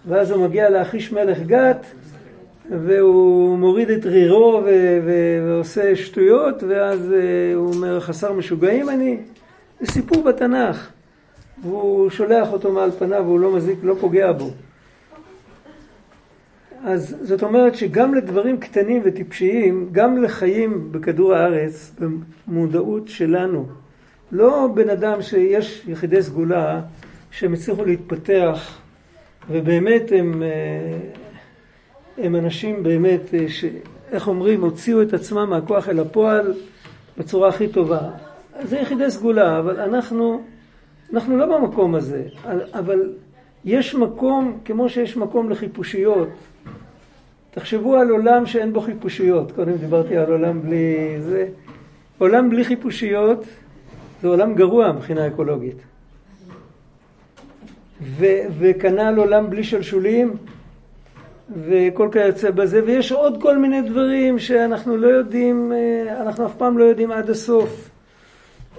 [0.07, 1.86] ואז הוא מגיע לאחיש מלך גת,
[2.72, 9.17] והוא מוריד את רירו ו- ו- ועושה שטויות, ואז uh, הוא אומר, חסר משוגעים אני?
[9.80, 10.89] זה סיפור בתנ"ך.
[11.61, 14.51] והוא שולח אותו מעל פניו, והוא לא מזיק, לא פוגע בו.
[16.84, 21.95] אז זאת אומרת שגם לדברים קטנים וטיפשיים, גם לחיים בכדור הארץ,
[22.47, 23.65] במודעות שלנו,
[24.32, 26.82] לא בן אדם שיש יחידי סגולה
[27.32, 28.78] שהם הצליחו להתפתח
[29.49, 30.49] ובאמת הם, אה,
[32.18, 33.66] הם אנשים באמת, אה, ש,
[34.12, 36.53] איך אומרים, הוציאו את עצמם מהכוח אל הפועל
[37.18, 38.09] בצורה הכי טובה.
[38.64, 40.41] זה יחידי סגולה, אבל אנחנו,
[41.14, 42.24] אנחנו לא במקום הזה.
[42.74, 43.14] אבל
[43.66, 46.30] יש מקום, כמו שיש מקום לחיפושיות.
[47.51, 49.51] תחשבו על עולם שאין בו חיפושיות.
[49.51, 51.47] קודם דיברתי על עולם בלי זה.
[52.18, 53.45] עולם בלי חיפושיות
[54.22, 55.78] זה עולם גרוע מבחינה אקולוגית.
[58.59, 60.34] וכנ"ל עולם בלי שלשולים
[61.49, 66.77] וכל כיוצא בזה, ויש עוד כל מיני דברים שאנחנו לא יודעים, אה, אנחנו אף פעם
[66.77, 67.89] לא יודעים עד הסוף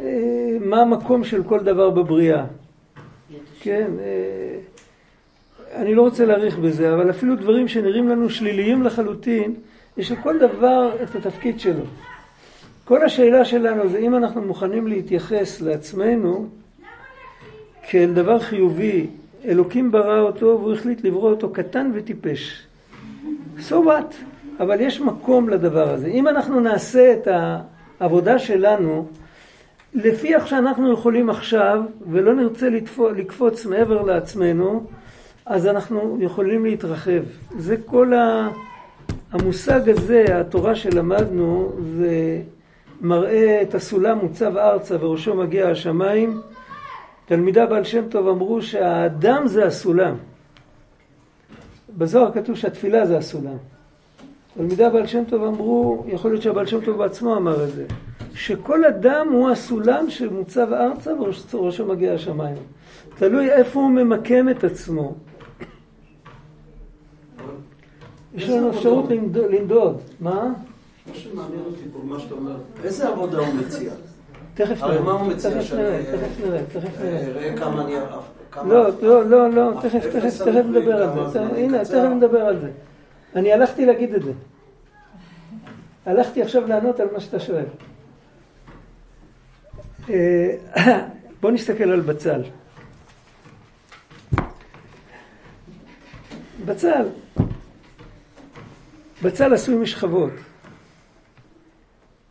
[0.00, 2.44] אה, מה המקום של כל דבר בבריאה.
[3.60, 4.58] כן, אה,
[5.74, 9.54] אני לא רוצה להאריך בזה, אבל אפילו דברים שנראים לנו שליליים לחלוטין,
[9.96, 11.84] יש לכל דבר את התפקיד שלו.
[12.84, 16.48] כל השאלה שלנו זה אם אנחנו מוכנים להתייחס לעצמנו
[17.88, 19.06] כאל דבר חיובי.
[19.44, 22.66] אלוקים ברא אותו והוא החליט לברוא אותו קטן וטיפש.
[23.58, 24.14] So what?
[24.60, 26.06] אבל יש מקום לדבר הזה.
[26.06, 27.28] אם אנחנו נעשה את
[28.00, 29.06] העבודה שלנו
[29.94, 32.68] לפי איך שאנחנו יכולים עכשיו ולא נרצה
[33.16, 34.86] לקפוץ מעבר לעצמנו,
[35.46, 37.22] אז אנחנו יכולים להתרחב.
[37.58, 38.12] זה כל
[39.32, 42.40] המושג הזה, התורה שלמדנו, זה
[43.00, 46.40] מראה את הסולם מוצב ארצה וראשו מגיע השמיים.
[47.26, 50.14] תלמידה בעל שם טוב אמרו שהאדם זה הסולם.
[51.98, 53.56] בזוהר כתוב שהתפילה זה הסולם.
[54.56, 57.86] תלמידה בעל שם טוב אמרו, יכול להיות שהבעל שם טוב בעצמו אמר את זה,
[58.34, 61.10] שכל אדם הוא הסולם שמוצב ארצה
[61.52, 62.56] וראשו מגיע השמיים.
[63.14, 65.14] תלוי איפה הוא ממקם את עצמו.
[68.34, 69.04] יש לנו אפשרות
[69.50, 70.00] לנדוד.
[70.20, 70.52] מה?
[71.06, 73.92] מה שמעניין אותי פה, מה שאתה אומר, איזה עבודה הוא מציע?
[74.54, 75.62] תכף הרי נראה, מה הוא מציע?
[75.62, 77.18] שאני תכף נראה, תכף נראה.
[77.26, 77.94] אראה כמה אני...
[78.50, 81.40] כמה- לא, לא, לא, לא, תכף, תכף, תכף נדבר על זה.
[81.42, 81.84] הנה.
[81.84, 82.70] תכף נדבר על זה.
[83.36, 84.32] אני הלכתי להגיד את זה.
[86.06, 87.64] הלכתי עכשיו לענות על מה שאתה שואל.
[90.10, 90.56] אה,
[91.40, 92.42] בוא נסתכל על בצל.
[96.64, 97.04] בצל,
[99.22, 100.30] בצל עשוי משכבות.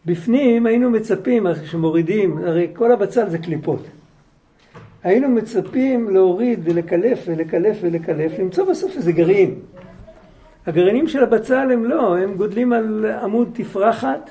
[0.06, 3.88] בפנים היינו מצפים, כשמורידים, הרי כל הבצל זה קליפות.
[5.04, 9.56] היינו מצפים להוריד ולקלף ולקלף ולקלף, למצוא בסוף איזה גרעין.
[10.68, 14.30] הגרעינים של הבצל הם לא, הם גודלים על עמוד תפרחת,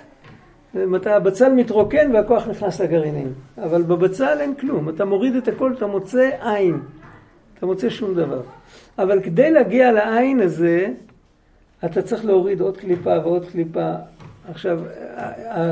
[1.06, 3.32] הבצל מתרוקן והכוח נכנס לגרעינים.
[3.58, 6.80] אבל בבצל אין כלום, אתה מוריד את הכל, אתה מוצא עין.
[7.58, 8.42] אתה מוצא שום דבר.
[8.98, 10.88] אבל כדי להגיע לעין הזה,
[11.84, 13.94] אתה צריך להוריד עוד קליפה ועוד קליפה.
[14.50, 14.80] עכשיו,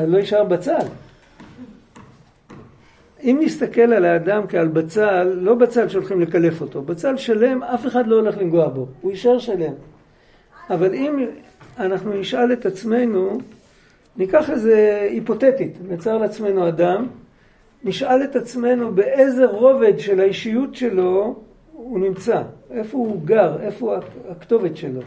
[0.06, 0.86] לא יישאר בצל.
[3.22, 8.06] אם נסתכל על האדם כעל בצל, לא בצל שהולכים לקלף אותו, בצל שלם, אף אחד
[8.06, 9.72] לא הולך לנגוע בו, הוא יישאר שלם.
[10.70, 11.26] אבל אם
[11.78, 13.38] אנחנו נשאל את עצמנו,
[14.16, 17.06] ניקח איזה היפותטית, נצייר לעצמנו אדם,
[17.84, 21.36] נשאל את עצמנו באיזה רובד של האישיות שלו
[21.72, 23.96] הוא נמצא, איפה הוא גר, איפה
[24.30, 25.00] הכתובת שלו.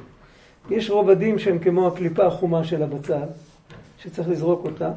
[0.69, 3.27] יש רובדים שהם כמו הקליפה החומה של הבצל,
[4.03, 4.91] שצריך לזרוק אותה.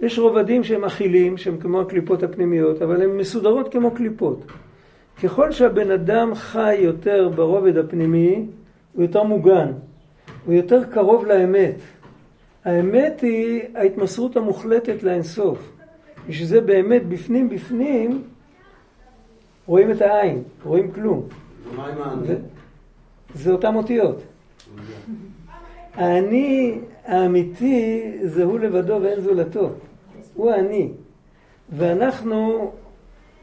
[0.00, 4.42] יש רובדים שהם אכילים, שהם כמו הקליפות הפנימיות, אבל הן מסודרות כמו קליפות.
[5.22, 8.46] ככל שהבן אדם חי יותר ברובד הפנימי,
[8.94, 9.72] הוא יותר מוגן,
[10.46, 11.74] הוא יותר קרוב לאמת.
[12.64, 15.72] האמת היא ההתמסרות המוחלטת לאינסוף.
[16.28, 18.22] בשביל זה באמת בפנים בפנים
[19.66, 21.22] רואים את העין, רואים כלום.
[21.78, 22.34] האני?
[23.34, 24.22] זה אותם אותיות.
[25.94, 26.78] האני
[27.08, 29.70] האמיתי זה הוא לבדו ואין זולתו.
[30.34, 30.88] הוא האני.
[31.70, 32.70] ואנחנו,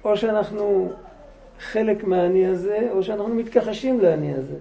[0.03, 0.91] או שאנחנו
[1.59, 4.55] חלק מהאני הזה, או שאנחנו מתכחשים לאני הזה.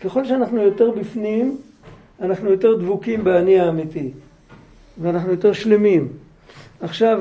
[0.00, 1.56] ככל שאנחנו יותר בפנים,
[2.20, 4.10] אנחנו יותר דבוקים באני האמיתי.
[5.02, 6.08] ואנחנו יותר שלמים.
[6.80, 7.20] עכשיו,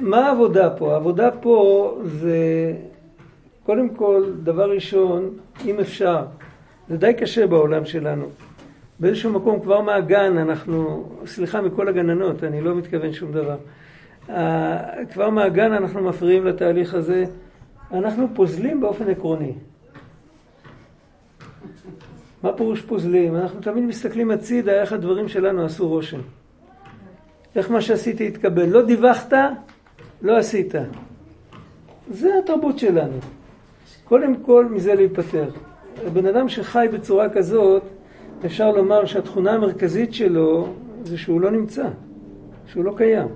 [0.00, 0.92] מה העבודה פה?
[0.92, 2.36] העבודה פה זה
[3.62, 5.30] קודם כל, דבר ראשון,
[5.64, 6.24] אם אפשר,
[6.88, 8.26] זה די קשה בעולם שלנו.
[9.00, 13.56] באיזשהו מקום כבר מהגן אנחנו, סליחה מכל הגננות, אני לא מתכוון שום דבר.
[14.30, 17.24] אה, כבר מהגן אנחנו מפריעים לתהליך הזה.
[17.92, 19.54] אנחנו פוזלים באופן עקרוני.
[22.42, 23.36] מה פירוש פוזלים?
[23.36, 26.20] אנחנו תמיד מסתכלים הצידה איך הדברים שלנו עשו רושם.
[27.56, 28.68] איך מה שעשיתי התקבל.
[28.68, 29.32] לא דיווחת,
[30.22, 30.74] לא עשית.
[32.10, 33.18] זה התרבות שלנו.
[34.04, 35.50] קודם כל מזה להיפטר.
[36.12, 37.82] בן אדם שחי בצורה כזאת,
[38.44, 40.68] אפשר לומר שהתכונה המרכזית שלו
[41.04, 41.88] זה שהוא לא נמצא,
[42.66, 43.28] שהוא לא קיים.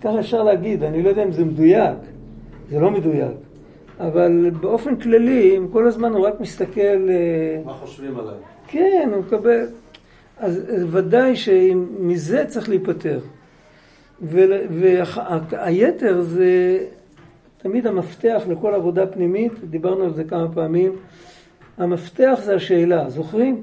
[0.00, 1.98] ככה אפשר להגיד, אני לא יודע אם זה מדויק,
[2.70, 3.36] זה לא מדויק,
[4.00, 6.80] אבל באופן כללי, אם כל הזמן הוא רק מסתכל...
[6.80, 8.34] אה, מה חושבים עליי?
[8.66, 9.66] כן, הוא מקבל...
[10.38, 13.20] אז ודאי שמזה צריך להיפטר.
[15.50, 16.78] והיתר זה
[17.58, 20.92] תמיד המפתח לכל עבודה פנימית, דיברנו על זה כמה פעמים,
[21.78, 23.62] המפתח זה השאלה, זוכרים?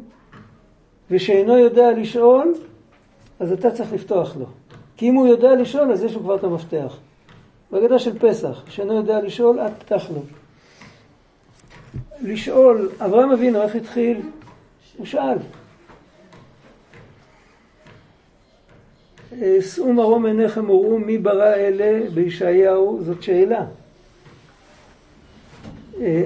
[1.11, 2.53] ושאינו יודע לשאול,
[3.39, 4.45] אז אתה צריך לפתוח לו.
[4.97, 6.97] כי אם הוא יודע לשאול, אז יש לו כבר את המפתח.
[7.71, 10.21] בהגדה של פסח, שאינו יודע לשאול, את פתח לו.
[12.21, 14.21] לשאול, אברהם אבינו, איך התחיל?
[14.97, 15.37] הוא שאל.
[19.61, 23.65] שאו מרום עיניכם וראו מי ברא אלה בישעיהו, זאת שאלה.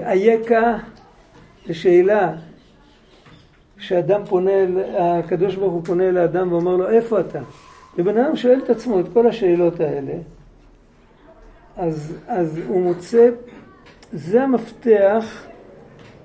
[0.05, 0.77] אייכה
[1.67, 1.73] זה
[3.83, 4.51] שאדם פונה,
[4.99, 7.39] הקדוש ברוך הוא פונה אל האדם ואומר לו איפה אתה?
[7.97, 10.13] ובן אדם שואל את עצמו את כל השאלות האלה
[11.77, 13.29] אז, אז הוא מוצא,
[14.11, 15.45] זה המפתח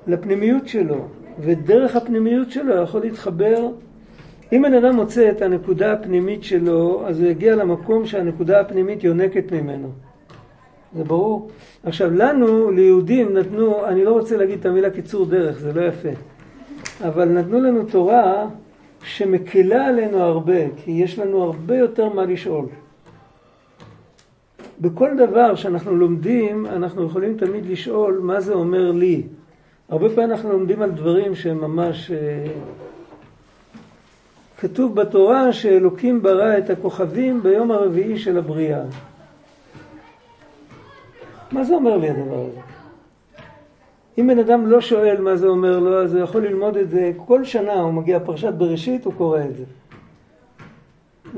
[0.07, 3.69] לפנימיות שלו ודרך הפנימיות שלו יכול להתחבר
[4.53, 9.53] אם בן אדם מוצא את הנקודה הפנימית שלו אז הוא יגיע למקום שהנקודה הפנימית יונקת
[9.53, 9.89] ממנו
[10.97, 11.51] זה ברור?
[11.83, 16.09] עכשיו, לנו, ליהודים, נתנו, אני לא רוצה להגיד את המילה קיצור דרך, זה לא יפה,
[17.07, 18.46] אבל נתנו לנו תורה
[19.05, 22.66] שמקלה עלינו הרבה, כי יש לנו הרבה יותר מה לשאול.
[24.80, 29.22] בכל דבר שאנחנו לומדים, אנחנו יכולים תמיד לשאול מה זה אומר לי.
[29.88, 32.11] הרבה פעמים אנחנו לומדים על דברים שהם ממש...
[32.11, 32.46] אה,
[34.61, 38.82] כתוב בתורה שאלוקים ברא את הכוכבים ביום הרביעי של הבריאה.
[41.53, 42.68] מה זה אומר לי הדבר הזה?
[44.19, 47.12] אם בן אדם לא שואל מה זה אומר לו, אז הוא יכול ללמוד את זה
[47.27, 49.64] כל שנה, הוא מגיע פרשת בראשית, הוא קורא את זה.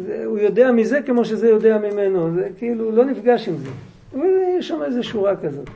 [0.07, 3.71] זה הוא יודע מזה כמו שזה יודע ממנו, זה כאילו, לא נפגש עם זה.
[4.15, 4.27] אבל
[4.59, 5.71] יש שם איזו שורה כזאת.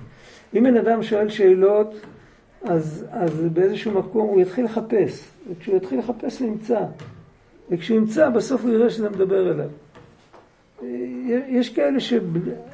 [0.57, 1.95] אם בן אדם שואל שאלות,
[2.65, 6.81] אז, אז באיזשהו מקום הוא יתחיל לחפש, וכשהוא יתחיל לחפש הוא ימצא,
[7.71, 9.69] וכשהוא ימצא בסוף הוא יראה שזה מדבר אליו.
[11.49, 12.74] יש כאלה אה,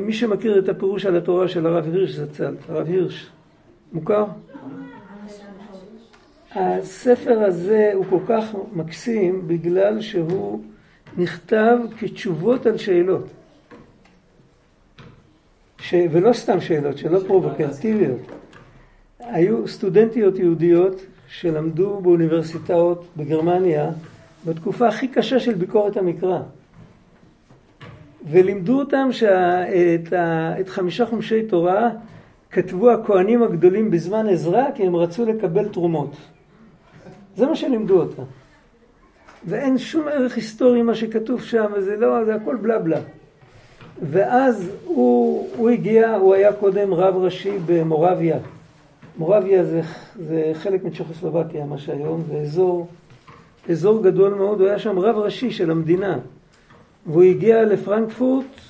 [0.00, 3.30] מי שמכיר את הפירוש על התורה של הרב הירש זצ"ל, הרב הירש,
[3.92, 4.24] מוכר?
[6.54, 10.60] הספר הזה הוא כל כך מקסים בגלל שהוא
[11.18, 13.26] נכתב כתשובות על שאלות.
[15.78, 15.94] ש...
[16.12, 18.20] ולא סתם שאלות, שאלות פרובוקטיביות.
[19.18, 23.90] היו סטודנטיות יהודיות שלמדו באוניברסיטאות בגרמניה
[24.46, 26.38] בתקופה הכי קשה של ביקורת המקרא.
[28.30, 30.12] ולימדו אותם שאת
[30.60, 31.90] את חמישה חומשי תורה
[32.50, 36.16] כתבו הכהנים הגדולים בזמן עזרא כי הם רצו לקבל תרומות.
[37.36, 38.22] זה מה שלימדו אותם.
[39.46, 43.00] ואין שום ערך היסטורי מה שכתוב שם, וזה לא, זה הכל בלה בלה.
[44.02, 48.38] ואז הוא, הוא הגיע, הוא היה קודם רב ראשי במורביה.
[49.18, 49.80] מורביה זה,
[50.16, 52.86] זה חלק מצ'כוסלובקיה, מה שהיום, זה אזור,
[53.70, 56.18] אזור גדול מאוד, הוא היה שם רב ראשי של המדינה.
[57.06, 58.60] והוא הגיע לפרנקפורט,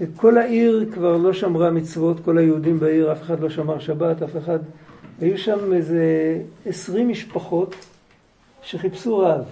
[0.00, 4.36] וכל העיר כבר לא שמרה מצוות, כל היהודים בעיר, אף אחד לא שמר שבת, אף
[4.36, 4.58] אחד...
[5.20, 7.74] היו שם איזה עשרים משפחות
[8.62, 9.44] שחיפשו רב.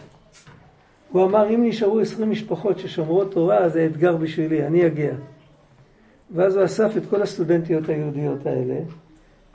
[1.13, 5.13] הוא אמר, אם נשארו עשרים משפחות ששומרות תורה, זה אתגר בשבילי, אני אגיע.
[6.35, 8.75] ואז הוא אסף את כל הסטודנטיות היהודיות האלה,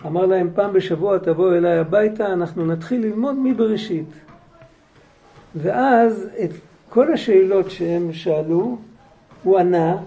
[0.05, 4.09] אמר להם, פעם בשבוע תבואו אליי הביתה, אנחנו נתחיל ללמוד מבראשית.
[5.55, 6.51] ואז את
[6.89, 8.77] כל השאלות שהם שאלו,
[9.43, 9.97] הוא ענה,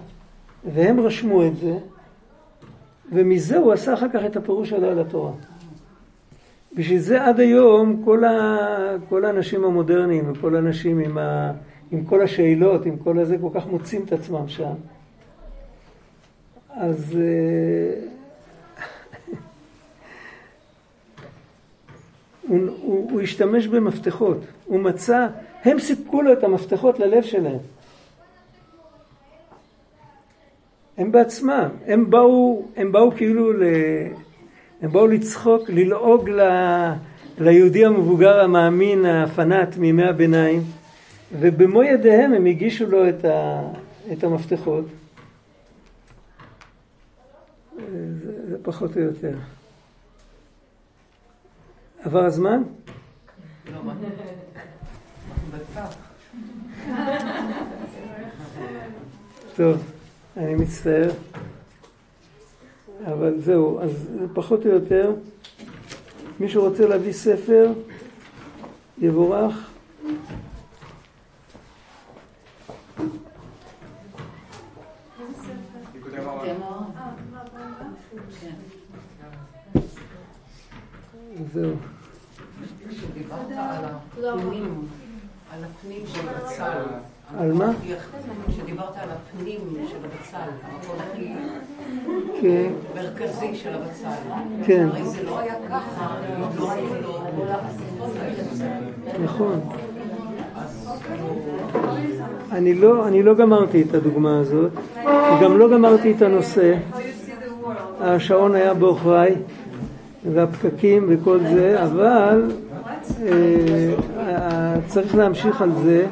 [0.73, 1.77] והם רשמו את זה,
[3.11, 5.31] ומזה הוא עשה אחר כך את הפירוש שלו על התורה.
[6.75, 8.57] בשביל זה עד היום כל, ה,
[9.09, 11.51] כל האנשים המודרניים וכל האנשים עם, ה,
[11.91, 14.73] עם כל השאלות, עם כל הזה, כל כך מוצאים את עצמם שם.
[16.69, 17.93] אז אה,
[22.47, 25.27] הוא, הוא, הוא השתמש במפתחות, הוא מצא
[25.63, 27.59] הם סיפקו לו את המפתחות ללב שלהם.
[30.97, 33.63] הם בעצמם, הם באו, הם באו כאילו, ל...
[34.81, 36.41] הם באו לצחוק, ללעוג ל...
[37.39, 40.61] ליהודי המבוגר המאמין, הפנאט מימי הביניים,
[41.39, 43.61] ובמו ידיהם הם הגישו לו את, ה...
[44.11, 44.85] את המפתחות.
[48.23, 49.33] זה, זה פחות או יותר.
[52.03, 52.63] עבר הזמן?
[59.55, 59.83] טוב,
[60.37, 61.11] אני מצטער.
[63.05, 65.11] אבל זהו, אז פחות או יותר,
[66.39, 67.71] מישהו רוצה להביא ספר,
[68.97, 69.71] יבורך.
[81.53, 81.75] זהו.
[84.17, 84.87] על הפנים,
[85.53, 86.63] על הפנים של בצל.
[87.37, 87.71] על מה?
[88.47, 91.33] כשדיברת על הפנים של הבצל, המקום הכי
[92.41, 94.07] כן, מרכזי של הבצל.
[94.65, 96.15] כן, הרי זה לא היה ככה,
[96.59, 99.23] לא היו לו כל החשיפות האלה.
[99.23, 99.59] נכון.
[102.51, 104.71] אני לא, אני לא גמרתי את הדוגמה הזאת,
[105.41, 106.77] גם לא גמרתי את הנושא.
[107.99, 109.35] השעון היה בעוכריי,
[110.33, 112.51] והפקקים וכל זה, אבל
[114.87, 116.05] צריך להמשיך על זה.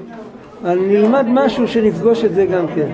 [0.66, 2.90] אני נלמד משהו שנפגוש את זה גם כן.